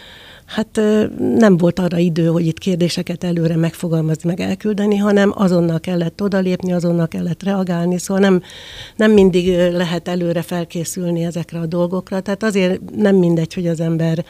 hát 0.44 0.80
nem 1.18 1.56
volt 1.56 1.78
arra 1.78 1.98
idő, 1.98 2.26
hogy 2.26 2.46
itt 2.46 2.58
kérdéseket 2.58 3.24
előre 3.24 3.56
megfogalmazni, 3.56 4.28
meg 4.28 4.40
elküldeni, 4.40 4.96
hanem 4.96 5.32
azonnal 5.34 5.80
kellett 5.80 6.22
odalépni, 6.22 6.72
azonnal 6.72 7.08
kellett 7.08 7.42
reagálni, 7.42 7.98
szóval 7.98 8.22
nem, 8.22 8.42
nem 8.96 9.12
mindig 9.12 9.56
lehet 9.56 10.08
előre 10.08 10.42
felkészülni 10.42 11.24
ezekre 11.24 11.58
a 11.58 11.66
dolgokra. 11.66 12.20
Tehát 12.20 12.42
azért 12.42 12.80
nem 12.96 13.16
mindegy, 13.16 13.54
hogy 13.54 13.66
az 13.66 13.80
ember 13.80 14.24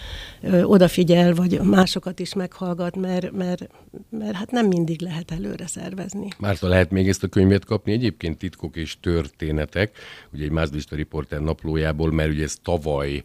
odafigyel, 0.62 1.34
vagy 1.34 1.60
másokat 1.60 2.18
is 2.20 2.34
meghallgat, 2.34 2.96
mert, 2.96 3.32
mert, 3.32 3.68
mert 4.10 4.34
hát 4.34 4.50
nem 4.50 4.66
mindig 4.66 5.00
lehet 5.00 5.30
előre 5.30 5.66
szervezni. 5.66 6.28
Márta, 6.38 6.68
lehet 6.68 6.90
még 6.90 7.08
ezt 7.08 7.22
a 7.22 7.28
könyvet 7.28 7.64
kapni? 7.64 7.92
Egyébként 7.92 8.38
titkok 8.38 8.76
és 8.76 8.96
történetek, 9.00 9.98
ugye 10.32 10.44
egy 10.44 10.50
Mázlista 10.50 10.96
Riporter 10.96 11.40
naplójából, 11.40 12.12
mert 12.12 12.30
ugye 12.30 12.44
ezt 12.44 12.62
tavaly, 12.62 13.22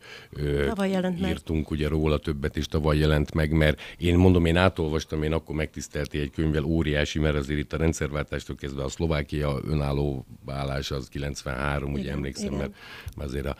tavaly 0.67 0.89
írtunk 1.28 1.69
meg. 1.69 1.80
ugye 1.80 1.88
róla 1.88 2.17
többet, 2.17 2.58
és 2.58 2.65
tavaly 2.65 2.79
tavaly 2.80 2.98
jelent 2.98 3.34
meg, 3.34 3.52
mert 3.52 3.82
én 3.98 4.18
mondom, 4.18 4.46
én 4.46 4.56
átolvastam, 4.56 5.24
én 5.24 5.34
akkor 5.34 5.56
megtisztelti 5.56 6.20
egy 6.20 6.32
könyvvel, 6.32 6.63
óriási, 6.63 7.20
mert 7.20 7.36
azért 7.36 7.60
itt 7.60 7.74
a 7.74 7.78
rendszerváltástól 7.78 8.56
kezdve 8.56 8.84
a 8.84 8.89
Szlovákia 8.89 9.60
önálló 9.63 10.26
vállása 10.46 10.96
az 10.96 11.08
93, 11.08 11.89
igen, 11.89 12.02
ugye 12.02 12.12
emlékszem, 12.12 12.54
igen. 12.54 12.58
mert 12.58 12.74
azért 13.30 13.46
a, 13.46 13.56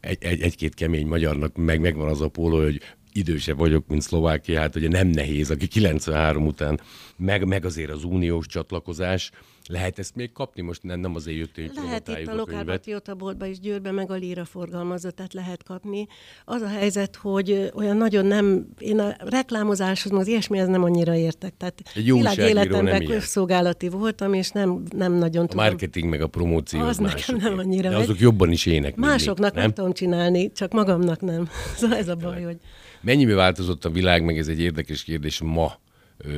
egy, 0.00 0.18
egy, 0.20 0.40
egy-két 0.40 0.74
kemény 0.74 1.06
magyarnak 1.06 1.56
meg, 1.56 1.80
megvan 1.80 2.08
az 2.08 2.20
a 2.20 2.28
póló, 2.28 2.62
hogy 2.62 2.80
idősebb 3.12 3.58
vagyok, 3.58 3.86
mint 3.86 4.02
Szlovákia, 4.02 4.60
hát 4.60 4.76
ugye 4.76 4.88
nem 4.88 5.06
nehéz, 5.06 5.50
aki 5.50 5.66
93 5.66 6.46
után, 6.46 6.80
meg, 7.16 7.46
meg 7.46 7.64
azért 7.64 7.90
az 7.90 8.04
uniós 8.04 8.46
csatlakozás, 8.46 9.30
lehet 9.68 9.98
ezt 9.98 10.14
még 10.14 10.32
kapni? 10.32 10.62
Most 10.62 10.82
nem, 10.82 11.00
nem 11.00 11.14
azért 11.14 11.36
jött, 11.36 11.54
hogy 11.54 11.70
Lehet 11.74 12.08
itt 12.08 12.26
a, 12.26 12.32
a 12.32 12.34
lokál 12.34 12.64
patriota 12.64 13.14
boltba 13.14 13.46
is 13.46 13.60
Győrbe, 13.60 13.90
meg 13.90 14.10
a 14.10 14.14
Líra 14.14 14.44
forgalmazott, 14.44 15.16
tehát 15.16 15.32
lehet 15.32 15.62
kapni. 15.62 16.06
Az 16.44 16.62
a 16.62 16.68
helyzet, 16.68 17.16
hogy 17.16 17.70
olyan 17.74 17.96
nagyon 17.96 18.26
nem, 18.26 18.66
én 18.78 18.98
a 18.98 19.16
reklámozáshoz, 19.18 20.12
az 20.12 20.26
ilyesmihez 20.26 20.68
nem 20.68 20.82
annyira 20.82 21.14
értek. 21.14 21.56
Tehát 21.56 21.82
Egy 21.94 22.12
világéletemben 22.12 23.04
közszolgálati 23.04 23.88
voltam, 23.88 24.32
és 24.32 24.50
nem, 24.50 24.82
nem 24.96 25.12
nagyon 25.12 25.44
a 25.44 25.48
tudom. 25.48 25.64
A 25.64 25.68
marketing 25.68 26.08
meg 26.08 26.20
a 26.20 26.26
promóció 26.26 26.80
az, 26.80 26.88
az 26.88 26.96
nekem 26.96 27.36
nem 27.36 27.58
annyira. 27.58 27.90
De 27.90 27.96
azok 27.96 28.18
jobban 28.18 28.50
is 28.50 28.66
ének. 28.66 28.96
Másoknak 28.96 29.52
nem? 29.52 29.62
nem 29.62 29.72
tudom 29.72 29.92
csinálni, 29.92 30.52
csak 30.52 30.72
magamnak 30.72 31.20
nem. 31.20 31.48
Szóval 31.76 31.96
ez 31.96 32.08
a 32.08 32.14
baj, 32.14 32.42
hogy... 32.42 32.56
Mennyibe 33.00 33.34
változott 33.34 33.84
a 33.84 33.90
világ, 33.90 34.24
meg 34.24 34.38
ez 34.38 34.48
egy 34.48 34.60
érdekes 34.60 35.04
kérdés 35.04 35.40
ma, 35.40 35.78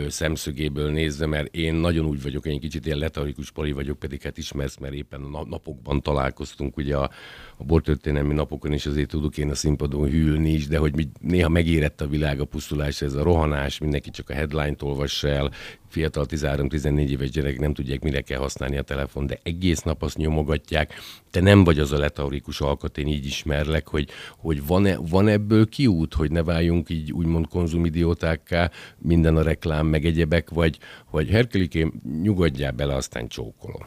szemszögéből 0.09 0.91
nézve, 0.91 1.27
mert 1.27 1.55
én 1.55 1.75
nagyon 1.75 2.07
úgy 2.07 2.23
vagyok, 2.23 2.47
én 2.47 2.61
kicsit 2.61 2.87
ilyen 2.87 2.99
letarikus 2.99 3.51
pali 3.51 3.73
vagyok, 3.73 3.99
pedig 3.99 4.23
hát 4.23 4.39
ismersz, 4.39 4.77
mert 4.77 4.95
éppen 4.95 5.23
a 5.23 5.45
napokban 5.45 6.03
találkoztunk, 6.03 6.77
ugye 6.77 6.97
a, 6.97 7.11
a 7.61 7.65
bortörténelmi 7.65 8.35
napokon 8.35 8.73
is 8.73 8.87
azért 8.87 9.09
tudok 9.09 9.39
én 9.39 9.51
a 9.51 9.55
színpadon 9.55 10.09
hűlni 10.09 10.51
is, 10.51 10.67
de 10.67 10.79
hogy 10.79 10.95
mi, 10.95 11.09
néha 11.21 11.49
megérett 11.49 12.01
a 12.01 12.09
világ 12.09 12.41
a 12.41 12.45
pusztulás, 12.45 13.03
ez 13.03 13.15
a 13.15 13.23
rohanás, 13.23 13.79
mindenki 13.79 14.11
csak 14.11 14.31
a 14.31 14.35
headline-t 14.35 14.83
olvassa 14.83 15.29
el, 15.29 15.51
fiatal 15.91 16.27
13-14 16.29 17.09
éves 17.09 17.31
gyerek 17.31 17.59
nem 17.59 17.75
tudják, 17.75 18.03
mire 18.03 18.21
kell 18.21 18.39
használni 18.39 18.77
a 18.77 18.83
telefon, 18.83 19.27
de 19.27 19.39
egész 19.43 19.81
nap 19.81 20.03
azt 20.03 20.17
nyomogatják. 20.17 20.95
Te 21.31 21.41
nem 21.41 21.65
vagy 21.65 21.79
az 21.79 21.93
a 21.93 21.99
letaurikus 21.99 22.61
alkat, 22.61 22.99
én 22.99 23.07
így 23.07 23.27
ismerlek, 23.27 23.89
hogy, 23.89 24.09
hogy 24.37 24.67
van-e, 24.67 24.97
van 24.97 25.29
ebből 25.29 25.69
kiút, 25.69 26.15
hogy 26.15 26.31
ne 26.31 26.43
váljunk 26.43 26.91
így 26.91 27.13
úgymond 27.13 27.49
konzumidiótákká, 27.49 28.71
minden 28.99 29.37
a 29.37 29.43
reklám, 29.43 29.87
meg 29.87 30.05
egyebek, 30.05 30.51
vagy, 30.51 30.79
vagy 31.11 31.29
Herkelikém, 31.29 31.93
nyugodjál 32.23 32.73
bele, 32.73 32.95
aztán 32.95 33.29
csókolom. 33.29 33.83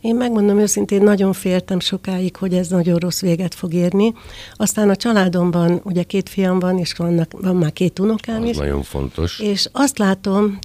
Én 0.00 0.16
megmondom 0.16 0.58
őszintén, 0.58 1.02
nagyon 1.02 1.32
féltem 1.32 1.80
sokáig, 1.80 2.36
hogy 2.36 2.54
ez 2.54 2.68
nagyon 2.68 2.98
rossz 2.98 3.11
véget 3.20 3.54
fog 3.54 3.74
érni. 3.74 4.14
Aztán 4.56 4.90
a 4.90 4.96
családomban, 4.96 5.80
ugye 5.84 6.02
két 6.02 6.28
fiam 6.28 6.58
van, 6.58 6.78
és 6.78 6.92
vannak, 6.92 7.32
van 7.40 7.56
már 7.56 7.72
két 7.72 7.98
unokám 7.98 8.42
Az 8.42 8.48
is. 8.48 8.56
nagyon 8.56 8.82
fontos. 8.82 9.38
És 9.38 9.68
azt 9.72 9.98
látom 9.98 10.58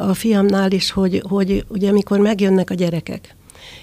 a 0.00 0.14
fiamnál 0.14 0.70
is, 0.72 0.90
hogy, 0.90 1.22
hogy 1.28 1.64
ugye 1.68 1.88
amikor 1.88 2.18
megjönnek 2.18 2.70
a 2.70 2.74
gyerekek, 2.74 3.36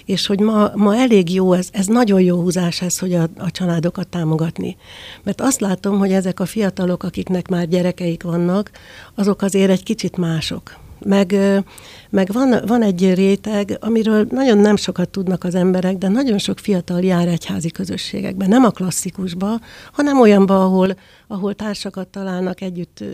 és 0.04 0.26
hogy 0.26 0.40
ma, 0.40 0.70
ma 0.74 0.96
elég 0.96 1.34
jó, 1.34 1.52
ez, 1.52 1.68
ez 1.72 1.86
nagyon 1.86 2.20
jó 2.20 2.40
húzás 2.40 2.82
ez, 2.82 2.98
hogy 2.98 3.14
a, 3.14 3.28
a 3.38 3.50
családokat 3.50 4.08
támogatni. 4.08 4.76
Mert 5.22 5.40
azt 5.40 5.60
látom, 5.60 5.98
hogy 5.98 6.12
ezek 6.12 6.40
a 6.40 6.46
fiatalok, 6.46 7.02
akiknek 7.02 7.48
már 7.48 7.68
gyerekeik 7.68 8.22
vannak, 8.22 8.70
azok 9.14 9.42
azért 9.42 9.70
egy 9.70 9.82
kicsit 9.82 10.16
mások 10.16 10.84
meg, 11.04 11.36
meg 12.10 12.32
van, 12.32 12.62
van 12.66 12.82
egy 12.82 13.14
réteg, 13.14 13.76
amiről 13.80 14.26
nagyon 14.30 14.58
nem 14.58 14.76
sokat 14.76 15.08
tudnak 15.08 15.44
az 15.44 15.54
emberek, 15.54 15.96
de 15.96 16.08
nagyon 16.08 16.38
sok 16.38 16.58
fiatal 16.58 17.00
jár 17.00 17.28
egyházi 17.28 17.70
közösségekben, 17.70 18.48
nem 18.48 18.64
a 18.64 18.70
klasszikusba, 18.70 19.60
hanem 19.92 20.20
olyanba, 20.20 20.64
ahol, 20.64 20.96
ahol 21.26 21.54
társakat 21.54 22.08
találnak 22.08 22.60
együtt, 22.60 23.04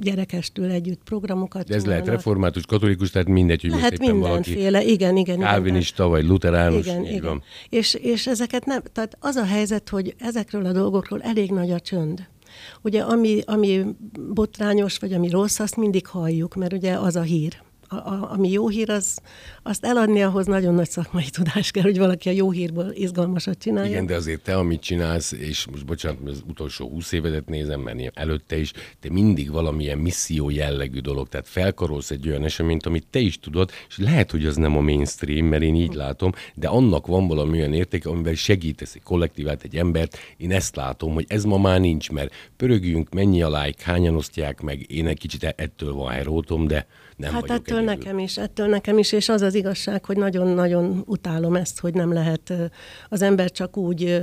gyerekestől 0.00 0.70
együtt 0.70 1.00
programokat 1.04 1.66
De 1.66 1.74
ez 1.74 1.82
csinálnak. 1.82 2.06
lehet 2.06 2.18
református, 2.18 2.66
katolikus, 2.66 3.10
tehát 3.10 3.28
mindegy, 3.28 3.60
hogy 3.60 3.70
lehet 3.70 3.98
most 3.98 4.12
mindenféle, 4.12 4.70
valaki 4.70 4.92
igen, 4.92 5.16
igen. 5.16 5.38
Kávinista 5.38 6.08
vagy 6.08 6.24
luteránus, 6.24 6.86
igen, 6.86 7.04
így 7.04 7.10
igen. 7.10 7.22
van. 7.22 7.42
És, 7.68 7.94
és 7.94 8.26
ezeket 8.26 8.64
nem, 8.64 8.82
tehát 8.92 9.16
az 9.20 9.36
a 9.36 9.44
helyzet, 9.44 9.88
hogy 9.88 10.14
ezekről 10.18 10.66
a 10.66 10.72
dolgokról 10.72 11.20
elég 11.20 11.50
nagy 11.50 11.70
a 11.70 11.80
csönd. 11.80 12.30
Ugye 12.82 13.02
ami, 13.02 13.40
ami 13.46 13.84
botrányos, 14.28 14.98
vagy 14.98 15.12
ami 15.12 15.28
rossz, 15.28 15.58
azt 15.58 15.76
mindig 15.76 16.06
halljuk, 16.06 16.54
mert 16.54 16.72
ugye 16.72 16.92
az 16.92 17.16
a 17.16 17.22
hír. 17.22 17.62
A, 17.92 18.28
ami 18.32 18.50
jó 18.50 18.68
hír, 18.68 18.90
az, 18.90 19.18
azt 19.62 19.84
eladni 19.84 20.22
ahhoz 20.22 20.46
nagyon 20.46 20.74
nagy 20.74 20.90
szakmai 20.90 21.30
tudás 21.30 21.70
kell, 21.70 21.82
hogy 21.82 21.98
valaki 21.98 22.28
a 22.28 22.32
jó 22.32 22.50
hírből 22.50 22.92
izgalmasat 22.94 23.58
csinálja. 23.58 23.90
Igen, 23.90 24.06
de 24.06 24.14
azért 24.14 24.42
te, 24.42 24.56
amit 24.56 24.80
csinálsz, 24.80 25.32
és 25.32 25.66
most 25.70 25.86
bocsánat, 25.86 26.18
az 26.28 26.42
utolsó 26.48 26.88
húsz 26.88 27.12
évedet 27.12 27.48
nézem, 27.48 27.80
mert 27.80 28.18
előtte 28.18 28.56
is, 28.56 28.72
te 29.00 29.10
mindig 29.10 29.50
valamilyen 29.50 29.98
misszió 29.98 30.50
jellegű 30.50 31.00
dolog, 31.00 31.28
tehát 31.28 31.48
felkarolsz 31.48 32.10
egy 32.10 32.28
olyan 32.28 32.44
eseményt, 32.44 32.86
amit 32.86 33.06
te 33.10 33.18
is 33.18 33.38
tudod, 33.38 33.70
és 33.88 33.98
lehet, 33.98 34.30
hogy 34.30 34.46
az 34.46 34.56
nem 34.56 34.76
a 34.76 34.80
mainstream, 34.80 35.46
mert 35.46 35.62
én 35.62 35.74
így 35.74 35.94
látom, 35.94 36.32
de 36.54 36.68
annak 36.68 37.06
van 37.06 37.26
valami 37.26 37.58
olyan 37.58 37.72
értéke, 37.72 38.08
amivel 38.08 38.34
segítesz 38.34 38.94
egy 38.94 39.02
kollektívát, 39.02 39.62
egy 39.62 39.76
embert. 39.76 40.18
Én 40.36 40.52
ezt 40.52 40.76
látom, 40.76 41.14
hogy 41.14 41.24
ez 41.28 41.44
ma 41.44 41.58
már 41.58 41.80
nincs, 41.80 42.10
mert 42.10 42.34
pörögjünk, 42.56 43.12
mennyi 43.12 43.42
a 43.42 43.62
like, 43.62 43.82
hányan 43.84 44.16
osztják 44.16 44.60
meg, 44.60 44.90
én 44.90 45.06
egy 45.06 45.18
kicsit 45.18 45.44
e- 45.44 45.54
ettől 45.56 45.92
van 45.92 46.12
herótom, 46.12 46.66
de 46.66 46.86
nem 47.22 47.32
hát 47.32 47.50
ettől 47.50 47.78
egyedül. 47.78 47.84
nekem 47.84 48.18
is, 48.18 48.36
ettől 48.36 48.66
nekem 48.66 48.98
is, 48.98 49.12
és 49.12 49.28
az 49.28 49.42
az 49.42 49.54
igazság, 49.54 50.04
hogy 50.04 50.16
nagyon-nagyon 50.16 51.02
utálom 51.06 51.56
ezt, 51.56 51.80
hogy 51.80 51.94
nem 51.94 52.12
lehet 52.12 52.52
az 53.08 53.22
ember 53.22 53.50
csak 53.50 53.76
úgy, 53.76 54.20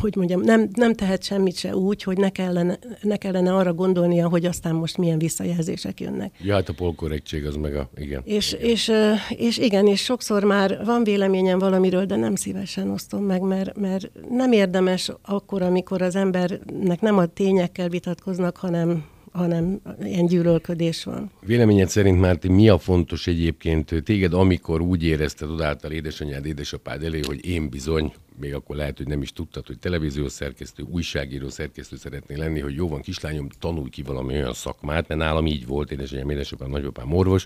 hogy 0.00 0.16
mondjam, 0.16 0.40
nem, 0.40 0.68
nem 0.72 0.94
tehet 0.94 1.22
semmit 1.22 1.56
se 1.56 1.76
úgy, 1.76 2.02
hogy 2.02 2.16
ne 2.16 2.28
kellene, 2.28 2.78
ne 3.00 3.16
kellene 3.16 3.54
arra 3.54 3.72
gondolnia, 3.72 4.28
hogy 4.28 4.44
aztán 4.44 4.74
most 4.74 4.96
milyen 4.96 5.18
visszajelzések 5.18 6.00
jönnek. 6.00 6.34
Ja, 6.42 6.54
hát 6.54 6.68
a 6.68 6.72
polkorrektség 6.72 7.46
az 7.46 7.54
meg 7.54 7.76
a, 7.76 7.90
igen. 7.96 8.22
És, 8.24 8.52
igen. 8.52 8.70
És, 8.70 8.92
és 9.36 9.58
igen, 9.58 9.86
és 9.86 10.02
sokszor 10.02 10.44
már 10.44 10.84
van 10.84 11.04
véleményem 11.04 11.58
valamiről, 11.58 12.04
de 12.04 12.16
nem 12.16 12.34
szívesen 12.34 12.90
osztom 12.90 13.24
meg, 13.24 13.40
mert, 13.40 13.76
mert 13.76 14.10
nem 14.30 14.52
érdemes 14.52 15.12
akkor, 15.22 15.62
amikor 15.62 16.02
az 16.02 16.16
embernek 16.16 17.00
nem 17.00 17.18
a 17.18 17.26
tényekkel 17.26 17.88
vitatkoznak, 17.88 18.56
hanem 18.56 19.04
hanem 19.32 19.80
ilyen 20.02 20.26
gyűlölködés 20.26 21.04
van. 21.04 21.30
Véleményed 21.40 21.88
szerint, 21.88 22.20
Márti, 22.20 22.48
mi 22.48 22.68
a 22.68 22.78
fontos 22.78 23.26
egyébként 23.26 24.02
téged, 24.04 24.32
amikor 24.32 24.80
úgy 24.80 25.04
érezted 25.04 25.50
odáltal 25.50 25.90
édesanyád, 25.90 26.46
édesapád 26.46 27.04
elé, 27.04 27.20
hogy 27.26 27.46
én 27.46 27.68
bizony, 27.68 28.12
még 28.40 28.54
akkor 28.54 28.76
lehet, 28.76 28.96
hogy 28.96 29.06
nem 29.06 29.22
is 29.22 29.32
tudtad, 29.32 29.66
hogy 29.66 29.78
televíziós 29.78 30.32
szerkesztő, 30.32 30.84
újságíró 30.90 31.48
szerkesztő 31.48 31.96
szeretnél 31.96 32.38
lenni, 32.38 32.60
hogy 32.60 32.74
jó 32.74 32.88
van, 32.88 33.00
kislányom, 33.00 33.48
tanulj 33.58 33.88
ki 33.88 34.02
valami 34.02 34.34
olyan 34.34 34.52
szakmát, 34.52 35.08
mert 35.08 35.20
nálam 35.20 35.46
így 35.46 35.66
volt, 35.66 35.92
édesanyám, 35.92 36.30
édesapám, 36.30 36.70
nagyapám 36.70 37.12
orvos, 37.12 37.44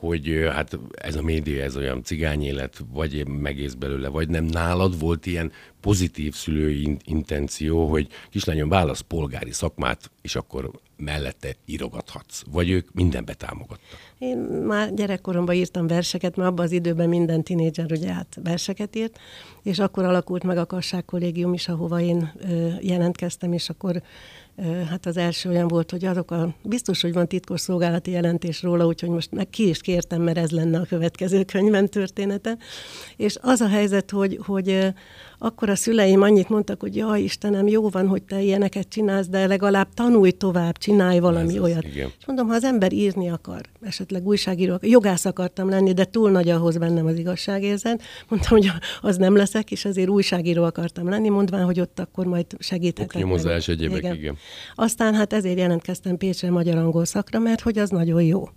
hogy 0.00 0.48
hát 0.50 0.78
ez 0.94 1.16
a 1.16 1.22
média, 1.22 1.62
ez 1.62 1.76
olyan 1.76 2.02
cigány 2.02 2.42
élet, 2.42 2.82
vagy 2.92 3.28
megész 3.28 3.74
belőle, 3.74 4.08
vagy 4.08 4.28
nem. 4.28 4.44
Nálad 4.44 4.98
volt 4.98 5.26
ilyen 5.26 5.52
pozitív 5.80 6.34
szülői 6.34 6.96
intenció, 7.04 7.86
hogy 7.86 8.08
kislányom 8.30 8.68
válasz 8.68 9.00
polgári 9.00 9.52
szakmát, 9.52 10.10
és 10.22 10.34
akkor 10.34 10.70
mellette 10.96 11.56
írogathatsz, 11.64 12.42
vagy 12.50 12.70
ők 12.70 12.92
mindenbe 12.92 13.34
támogattak? 13.34 13.98
Én 14.18 14.38
már 14.66 14.94
gyerekkoromban 14.94 15.54
írtam 15.54 15.86
verseket, 15.86 16.36
mert 16.36 16.48
abban 16.48 16.64
az 16.64 16.72
időben 16.72 17.08
minden 17.08 17.42
tinédzser 17.42 17.92
ugye 17.92 18.12
hát 18.12 18.38
verseket 18.42 18.96
írt, 18.96 19.18
és 19.62 19.78
akkor 19.78 20.04
alakult 20.04 20.44
meg 20.44 20.56
a 20.56 20.66
Kasság 20.66 21.04
Kollégium 21.04 21.52
is, 21.52 21.68
ahova 21.68 22.00
én 22.00 22.32
ö, 22.48 22.68
jelentkeztem, 22.80 23.52
és 23.52 23.68
akkor 23.68 24.02
hát 24.88 25.06
az 25.06 25.16
első 25.16 25.48
olyan 25.48 25.68
volt, 25.68 25.90
hogy 25.90 26.04
azok 26.04 26.30
a, 26.30 26.54
biztos, 26.62 27.00
hogy 27.00 27.12
van 27.12 27.28
titkos 27.28 27.60
szolgálati 27.60 28.10
jelentés 28.10 28.62
róla, 28.62 28.86
úgyhogy 28.86 29.08
most 29.08 29.32
meg 29.32 29.48
ki 29.50 29.68
is 29.68 29.80
kértem, 29.80 30.22
mert 30.22 30.38
ez 30.38 30.50
lenne 30.50 30.78
a 30.78 30.84
következő 30.84 31.44
könyvem 31.52 31.86
története. 31.86 32.56
És 33.16 33.36
az 33.40 33.60
a 33.60 33.68
helyzet, 33.68 34.10
hogy, 34.10 34.38
hogy 34.42 34.92
akkor 35.42 35.68
a 35.68 35.74
szüleim 35.74 36.22
annyit 36.22 36.48
mondtak, 36.48 36.80
hogy 36.80 36.96
jaj, 36.96 37.20
Istenem, 37.20 37.66
jó 37.66 37.88
van, 37.88 38.08
hogy 38.08 38.22
te 38.22 38.40
ilyeneket 38.40 38.88
csinálsz, 38.88 39.28
de 39.28 39.46
legalább 39.46 39.88
tanulj 39.94 40.30
tovább, 40.30 40.78
csinálj 40.78 41.18
valami 41.18 41.56
ez 41.56 41.62
olyat. 41.62 41.84
Az, 41.84 41.90
igen. 41.90 42.12
És 42.18 42.26
mondom, 42.26 42.48
ha 42.48 42.54
az 42.54 42.64
ember 42.64 42.92
írni 42.92 43.30
akar, 43.30 43.60
esetleg 43.80 44.26
újságíró, 44.26 44.78
jogász 44.80 45.24
akartam 45.24 45.68
lenni, 45.68 45.92
de 45.92 46.04
túl 46.04 46.30
nagy 46.30 46.48
ahhoz 46.48 46.76
bennem 46.76 47.06
az 47.06 47.18
igazságérzet, 47.18 48.02
mondtam, 48.28 48.58
hogy 48.58 48.70
az 49.00 49.16
nem 49.16 49.36
leszek, 49.36 49.70
és 49.70 49.84
azért 49.84 50.08
újságíró 50.08 50.64
akartam 50.64 51.08
lenni, 51.08 51.28
mondván, 51.28 51.64
hogy 51.64 51.80
ott 51.80 51.98
akkor 51.98 52.26
majd 52.26 52.46
segíthetek. 52.58 53.20
Nyomozás 53.20 53.68
egyébek, 53.68 53.98
igen. 53.98 54.14
igen. 54.14 54.36
Aztán 54.74 55.14
hát 55.14 55.32
ezért 55.32 55.58
jelentkeztem 55.58 56.16
Pécsre 56.16 56.50
magyar-angol 56.50 57.04
szakra, 57.04 57.38
mert 57.38 57.60
hogy 57.60 57.78
az 57.78 57.90
nagyon 57.90 58.22
jó. 58.22 58.48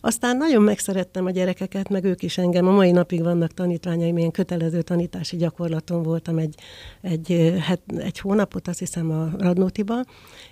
Aztán 0.00 0.36
nagyon 0.36 0.62
megszerettem 0.62 1.26
a 1.26 1.30
gyerekeket, 1.30 1.88
meg 1.88 2.04
ők 2.04 2.22
is 2.22 2.38
engem. 2.38 2.66
A 2.66 2.72
mai 2.72 2.90
napig 2.90 3.22
vannak 3.22 3.52
tanítványaim, 3.52 4.18
ilyen 4.18 4.30
kötelező 4.30 4.82
tanítási 4.82 5.36
gyakorlaton 5.36 6.02
voltam 6.02 6.38
egy, 6.38 6.54
egy, 7.00 7.58
het, 7.60 7.80
egy 7.96 8.18
hónapot, 8.18 8.68
azt 8.68 8.78
hiszem 8.78 9.10
a 9.10 9.30
Radnótiba, 9.38 10.04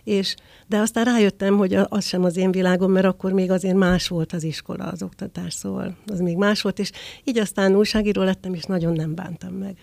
és, 0.04 0.34
de 0.66 0.78
aztán 0.78 1.04
rájöttem, 1.04 1.56
hogy 1.56 1.74
az 1.74 2.04
sem 2.04 2.24
az 2.24 2.36
én 2.36 2.50
világom, 2.50 2.92
mert 2.92 3.06
akkor 3.06 3.32
még 3.32 3.50
azért 3.50 3.76
más 3.76 4.08
volt 4.08 4.32
az 4.32 4.42
iskola, 4.42 4.84
az 4.84 5.02
oktatás, 5.02 5.54
szóval 5.54 5.96
az 6.06 6.20
még 6.20 6.36
más 6.36 6.62
volt, 6.62 6.78
és 6.78 6.90
így 7.24 7.38
aztán 7.38 7.76
újságíró 7.76 8.22
lettem, 8.22 8.54
és 8.54 8.64
nagyon 8.64 8.92
nem 8.92 9.14
bántam 9.14 9.54
meg. 9.54 9.76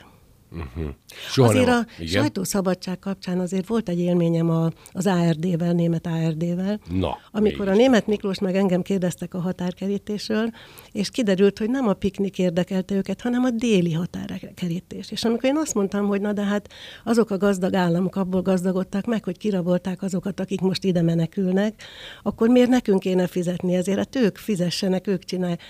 Uh-huh. 0.52 0.94
Soha 1.30 1.50
azért 1.50 1.66
nem, 1.66 1.78
a 1.78 2.02
igen? 2.02 2.22
sajtószabadság 2.22 3.00
kapcsán 3.00 3.40
azért 3.40 3.68
volt 3.68 3.90
egy 3.90 4.00
élményem 4.00 4.50
a, 4.50 4.70
az 4.92 5.08
ARD-vel, 5.08 5.74
német 5.74 6.08
ARD-vel. 6.08 6.80
Na, 6.90 7.18
Amikor 7.32 7.68
a 7.68 7.76
német 7.76 8.08
Miklós 8.08 8.40
meg 8.40 8.56
engem 8.56 8.82
kérdeztek 8.82 9.34
a 9.34 9.40
határkerítésről, 9.40 10.50
és 10.92 11.10
kiderült, 11.10 11.58
hogy 11.60 11.70
nem 11.70 11.88
a 11.88 11.94
piknik 11.94 12.40
érdekelte 12.40 12.96
őket, 12.96 13.22
hanem 13.22 13.44
a 13.44 13.50
déli 13.50 13.94
határkerítés. 13.94 15.12
És 15.12 15.24
amikor 15.24 15.50
én 15.50 15.58
azt 15.58 15.74
mondtam, 15.74 16.08
hogy 16.08 16.22
na 16.22 16.34
de 16.34 16.44
hát 16.44 16.70
azok 17.04 17.32
a 17.32 17.38
gazdag 17.38 17.74
államok 17.74 18.16
abból 18.16 18.42
gazdagodtak 18.42 19.06
meg, 19.06 19.24
hogy 19.24 19.38
kirabolták 19.38 20.02
azokat, 20.02 20.40
akik 20.40 20.62
most 20.62 20.84
ide 20.84 21.02
menekülnek, 21.02 21.84
akkor 22.24 22.50
miért 22.50 22.70
nekünk 22.70 23.00
kéne 23.00 23.28
fizetni 23.28 23.76
ezért? 23.76 23.98
Hát 23.98 24.16
ők 24.16 24.38
fizessenek, 24.38 25.08
ők 25.08 25.24
csinálják. 25.24 25.62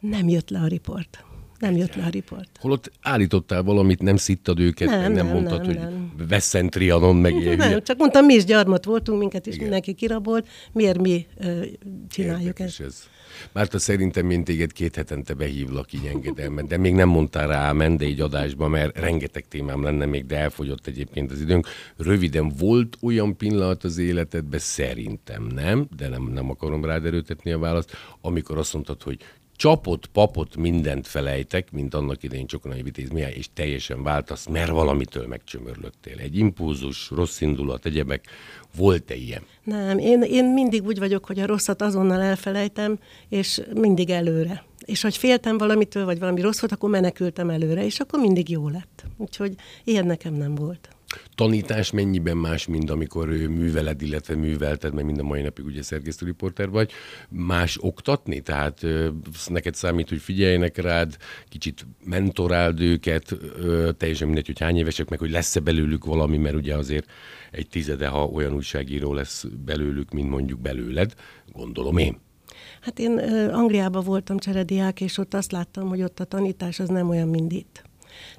Nem 0.00 0.28
jött 0.28 0.50
le 0.50 0.58
a 0.58 0.66
riport. 0.66 1.24
Nem 1.60 1.76
jött 1.76 1.94
le 1.94 2.04
a 2.04 2.08
riport. 2.08 2.48
Holott 2.60 2.92
állítottál 3.02 3.62
valamit, 3.62 4.02
nem 4.02 4.16
szittad 4.16 4.60
őket, 4.60 4.88
Nem, 4.88 5.00
nem, 5.00 5.12
nem, 5.12 5.26
mondtad, 5.26 5.66
nem, 5.66 5.66
hogy 5.66 5.78
nem. 6.52 6.68
Trianon, 6.68 7.16
meg 7.16 7.34
ilyen 7.34 7.56
hülye. 7.56 7.68
Nem, 7.68 7.82
csak 7.82 7.98
mondtam, 7.98 8.24
mi 8.24 8.34
is 8.34 8.44
gyarmat 8.44 8.84
voltunk, 8.84 9.18
minket 9.18 9.46
is 9.46 9.52
Igen. 9.52 9.64
mindenki 9.64 9.92
kirabolt, 9.94 10.48
miért 10.72 11.00
mi 11.00 11.26
ö, 11.38 11.62
csináljuk 12.08 12.40
Érdekes 12.40 12.80
ezt? 12.80 12.80
ez. 12.80 13.08
Márta, 13.52 13.78
szerintem 13.78 14.30
én 14.30 14.44
téged 14.44 14.72
két 14.72 14.96
hetente 14.96 15.34
behívlak 15.34 15.92
így 15.92 16.06
engedelmet, 16.06 16.66
de 16.66 16.76
még 16.76 16.94
nem 16.94 17.08
mondtál 17.08 17.48
rá 17.48 17.58
ámen, 17.58 17.96
de 17.96 18.04
egy 18.04 18.20
adásba, 18.20 18.68
mert 18.68 18.98
rengeteg 18.98 19.48
témám 19.48 19.82
lenne 19.82 20.06
még, 20.06 20.26
de 20.26 20.36
elfogyott 20.36 20.86
egyébként 20.86 21.30
az 21.30 21.40
időnk. 21.40 21.66
Röviden, 21.96 22.52
volt 22.58 22.96
olyan 23.02 23.36
pillanat 23.36 23.84
az 23.84 23.98
életedben, 23.98 24.58
szerintem 24.58 25.46
nem, 25.54 25.86
de 25.96 26.08
nem, 26.08 26.22
nem 26.22 26.50
akarom 26.50 26.84
rád 26.84 27.04
erőtetni 27.04 27.52
a 27.52 27.58
választ, 27.58 27.96
amikor 28.20 28.58
azt 28.58 28.72
mondtad, 28.72 29.02
hogy 29.02 29.18
csapot, 29.60 30.06
papot, 30.06 30.56
mindent 30.56 31.06
felejtek, 31.06 31.72
mint 31.72 31.94
annak 31.94 32.22
idején 32.22 32.46
Csokonai 32.46 32.82
Vitéz 32.82 33.08
Mihály, 33.08 33.32
és 33.32 33.48
teljesen 33.54 34.02
váltasz, 34.02 34.46
mert 34.46 34.70
valamitől 34.70 35.26
megcsömörlöttél. 35.26 36.18
Egy 36.18 36.36
impulzus, 36.36 37.10
rossz 37.10 37.40
indulat, 37.40 37.86
egyebek. 37.86 38.24
Volt-e 38.76 39.14
ilyen? 39.14 39.42
Nem, 39.64 39.98
én, 39.98 40.22
én 40.22 40.44
mindig 40.44 40.84
úgy 40.84 40.98
vagyok, 40.98 41.24
hogy 41.24 41.38
a 41.38 41.46
rosszat 41.46 41.82
azonnal 41.82 42.20
elfelejtem, 42.20 42.98
és 43.28 43.62
mindig 43.74 44.10
előre. 44.10 44.64
És 44.84 45.02
hogy 45.02 45.16
féltem 45.16 45.58
valamitől, 45.58 46.04
vagy 46.04 46.18
valami 46.18 46.40
rossz 46.40 46.60
volt, 46.60 46.72
akkor 46.72 46.90
menekültem 46.90 47.50
előre, 47.50 47.84
és 47.84 48.00
akkor 48.00 48.20
mindig 48.20 48.48
jó 48.48 48.68
lett. 48.68 49.04
Úgyhogy 49.16 49.54
ilyen 49.84 50.06
nekem 50.06 50.34
nem 50.34 50.54
volt. 50.54 50.88
Tanítás 51.34 51.90
mennyiben 51.90 52.36
más, 52.36 52.66
mint 52.66 52.90
amikor 52.90 53.28
ő 53.28 53.48
műveled, 53.48 54.02
illetve 54.02 54.34
művelted, 54.34 54.94
mert 54.94 55.06
mind 55.06 55.18
a 55.18 55.22
mai 55.22 55.42
napig 55.42 55.64
ugye 55.64 55.82
szerkesztőriporter 55.82 56.68
vagy, 56.68 56.90
más 57.28 57.78
oktatni? 57.80 58.40
Tehát 58.40 58.86
neked 59.46 59.74
számít, 59.74 60.08
hogy 60.08 60.20
figyeljenek 60.20 60.76
rád, 60.76 61.16
kicsit 61.48 61.86
mentoráld 62.04 62.80
őket, 62.80 63.32
ö, 63.56 63.90
teljesen 63.96 64.26
mindegy, 64.26 64.46
hogy 64.46 64.58
hány 64.58 64.76
évesek, 64.76 65.08
meg 65.08 65.18
hogy 65.18 65.30
lesz-e 65.30 65.60
belőlük 65.60 66.04
valami, 66.04 66.36
mert 66.36 66.54
ugye 66.54 66.74
azért 66.74 67.10
egy 67.50 67.68
tizede, 67.68 68.06
ha 68.06 68.24
olyan 68.24 68.54
újságíró 68.54 69.14
lesz 69.14 69.44
belőlük, 69.64 70.10
mint 70.10 70.30
mondjuk 70.30 70.60
belőled, 70.60 71.14
gondolom 71.52 71.98
én. 71.98 72.18
Hát 72.80 72.98
én 72.98 73.18
Angliában 73.52 74.04
voltam 74.04 74.38
cserediák, 74.38 75.00
és 75.00 75.18
ott 75.18 75.34
azt 75.34 75.52
láttam, 75.52 75.88
hogy 75.88 76.02
ott 76.02 76.20
a 76.20 76.24
tanítás 76.24 76.80
az 76.80 76.88
nem 76.88 77.08
olyan, 77.08 77.28
mint 77.28 77.52
itt. 77.52 77.82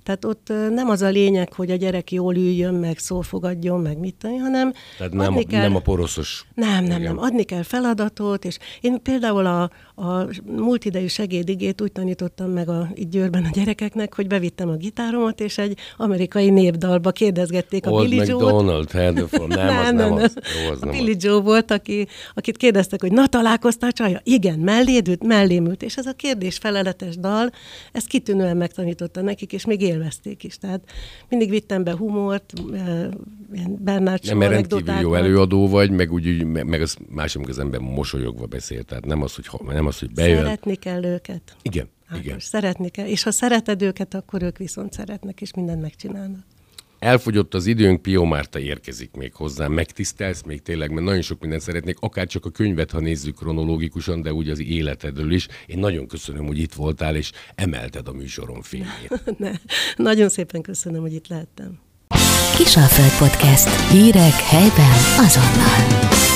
Tehát 0.03 0.25
ott 0.25 0.53
nem 0.73 0.89
az 0.89 1.01
a 1.01 1.09
lényeg, 1.09 1.53
hogy 1.53 1.71
a 1.71 1.75
gyerek 1.75 2.11
jól 2.11 2.35
üljön, 2.35 2.73
meg 2.73 2.97
szófogadjon, 2.97 3.81
meg 3.81 3.97
mit 3.97 4.15
tenni, 4.15 4.37
hanem 4.37 4.73
Tehát 4.97 5.13
nem, 5.13 5.27
adni 5.27 5.43
kell... 5.43 5.61
nem 5.61 5.75
a 5.75 5.79
poroszos... 5.79 6.45
Nem, 6.53 6.83
nem, 6.83 6.99
Igen. 6.99 7.01
nem. 7.01 7.17
Adni 7.17 7.43
kell 7.43 7.63
feladatot, 7.63 8.45
és 8.45 8.57
én 8.81 9.01
például 9.01 9.45
a, 9.45 9.61
a 9.95 10.27
multidejű 10.45 11.07
segédigét 11.07 11.81
úgy 11.81 11.91
tanítottam 11.91 12.49
meg 12.49 12.69
a, 12.69 12.89
itt 12.93 13.09
Győrben 13.09 13.43
a 13.43 13.49
gyerekeknek, 13.53 14.15
hogy 14.15 14.27
bevittem 14.27 14.69
a 14.69 14.75
gitáromat, 14.75 15.39
és 15.39 15.57
egy 15.57 15.77
amerikai 15.97 16.49
népdalba 16.49 17.11
kérdezgették 17.11 17.85
a 17.85 17.89
Old 17.89 18.09
Billy 18.09 18.27
Joe-t. 18.27 18.41
McDonald, 18.41 18.91
had 18.91 19.13
the 19.15 19.25
phone. 19.25 19.55
Nem, 19.55 19.77
az 19.77 19.91
nem, 19.91 20.13
az. 20.13 20.33
Jó, 20.63 20.71
az 20.71 20.81
a 20.81 20.85
nem 20.85 20.95
Billy 20.95 21.13
az. 21.15 21.23
Joe 21.23 21.41
volt, 21.41 21.71
aki, 21.71 22.07
akit 22.33 22.57
kérdeztek, 22.57 23.01
hogy 23.01 23.11
na 23.11 23.27
találkoztál 23.27 23.91
csaja? 23.91 24.19
Igen, 24.23 24.59
melléd 24.59 25.07
ült, 25.07 25.23
mellém 25.23 25.65
ült. 25.65 25.83
És 25.83 25.97
ez 25.97 26.05
a 26.05 26.13
kérdés 26.13 26.57
feleletes 26.57 27.17
dal, 27.17 27.51
ezt 27.91 28.07
kitűnően 28.07 28.57
megtanította 28.57 29.21
nekik, 29.21 29.53
és 29.53 29.65
még 29.65 29.81
élvezték 29.91 30.43
is. 30.43 30.57
Tehát 30.57 30.81
mindig 31.29 31.49
vittem 31.49 31.83
be 31.83 31.95
humort, 31.95 32.53
ilyen 33.53 33.77
Bernard 33.79 34.25
Nem, 34.25 34.37
mert 34.37 34.51
rendkívül 34.51 34.93
jó 34.93 35.13
előadó 35.13 35.67
vagy, 35.67 35.91
meg 35.91 36.11
úgy, 36.11 36.27
úgy 36.27 36.43
me- 36.43 36.63
meg 36.63 36.81
az 36.81 36.97
másik 37.09 37.47
az 37.47 37.59
ember 37.59 37.79
mosolyogva 37.79 38.45
beszél, 38.45 38.83
tehát 38.83 39.05
nem 39.05 39.21
az, 39.21 39.35
hogy, 39.35 39.47
nem 39.67 39.85
az, 39.85 39.99
hogy 39.99 40.11
bejön. 40.13 40.37
Szeretni 40.37 40.75
kell 40.75 41.03
őket. 41.03 41.55
Igen, 41.61 41.87
Ákos, 42.07 42.25
igen. 42.25 42.39
Szeretni 42.39 42.89
kell. 42.89 43.05
És 43.05 43.23
ha 43.23 43.31
szereted 43.31 43.81
őket, 43.81 44.13
akkor 44.13 44.41
ők 44.43 44.57
viszont 44.57 44.93
szeretnek, 44.93 45.41
és 45.41 45.53
mindent 45.53 45.81
megcsinálnak. 45.81 46.45
Elfogyott 47.01 47.53
az 47.53 47.65
időnk, 47.65 48.01
Pio 48.01 48.25
Márta 48.25 48.59
érkezik 48.59 49.11
még 49.11 49.33
hozzám, 49.33 49.71
megtisztelsz 49.71 50.41
még 50.41 50.61
tényleg, 50.61 50.91
mert 50.91 51.05
nagyon 51.05 51.21
sok 51.21 51.39
mindent 51.41 51.61
szeretnék, 51.61 51.97
akár 51.99 52.27
csak 52.27 52.45
a 52.45 52.49
könyvet, 52.49 52.91
ha 52.91 52.99
nézzük 52.99 53.35
kronológikusan, 53.35 54.21
de 54.21 54.33
úgy 54.33 54.49
az 54.49 54.59
életedről 54.59 55.31
is. 55.31 55.47
Én 55.65 55.79
nagyon 55.79 56.07
köszönöm, 56.07 56.45
hogy 56.45 56.59
itt 56.59 56.73
voltál, 56.73 57.15
és 57.15 57.31
emelted 57.55 58.07
a 58.07 58.11
műsorom 58.11 58.61
fényét. 58.61 59.23
Ne. 59.37 59.51
Nagyon 59.95 60.29
szépen 60.29 60.61
köszönöm, 60.61 61.01
hogy 61.01 61.13
itt 61.13 61.27
lehettem. 61.27 61.79
Kisalföld 62.57 63.17
Podcast. 63.17 63.89
Hírek 63.91 64.33
helyben 64.33 64.97
azonnal. 65.17 66.30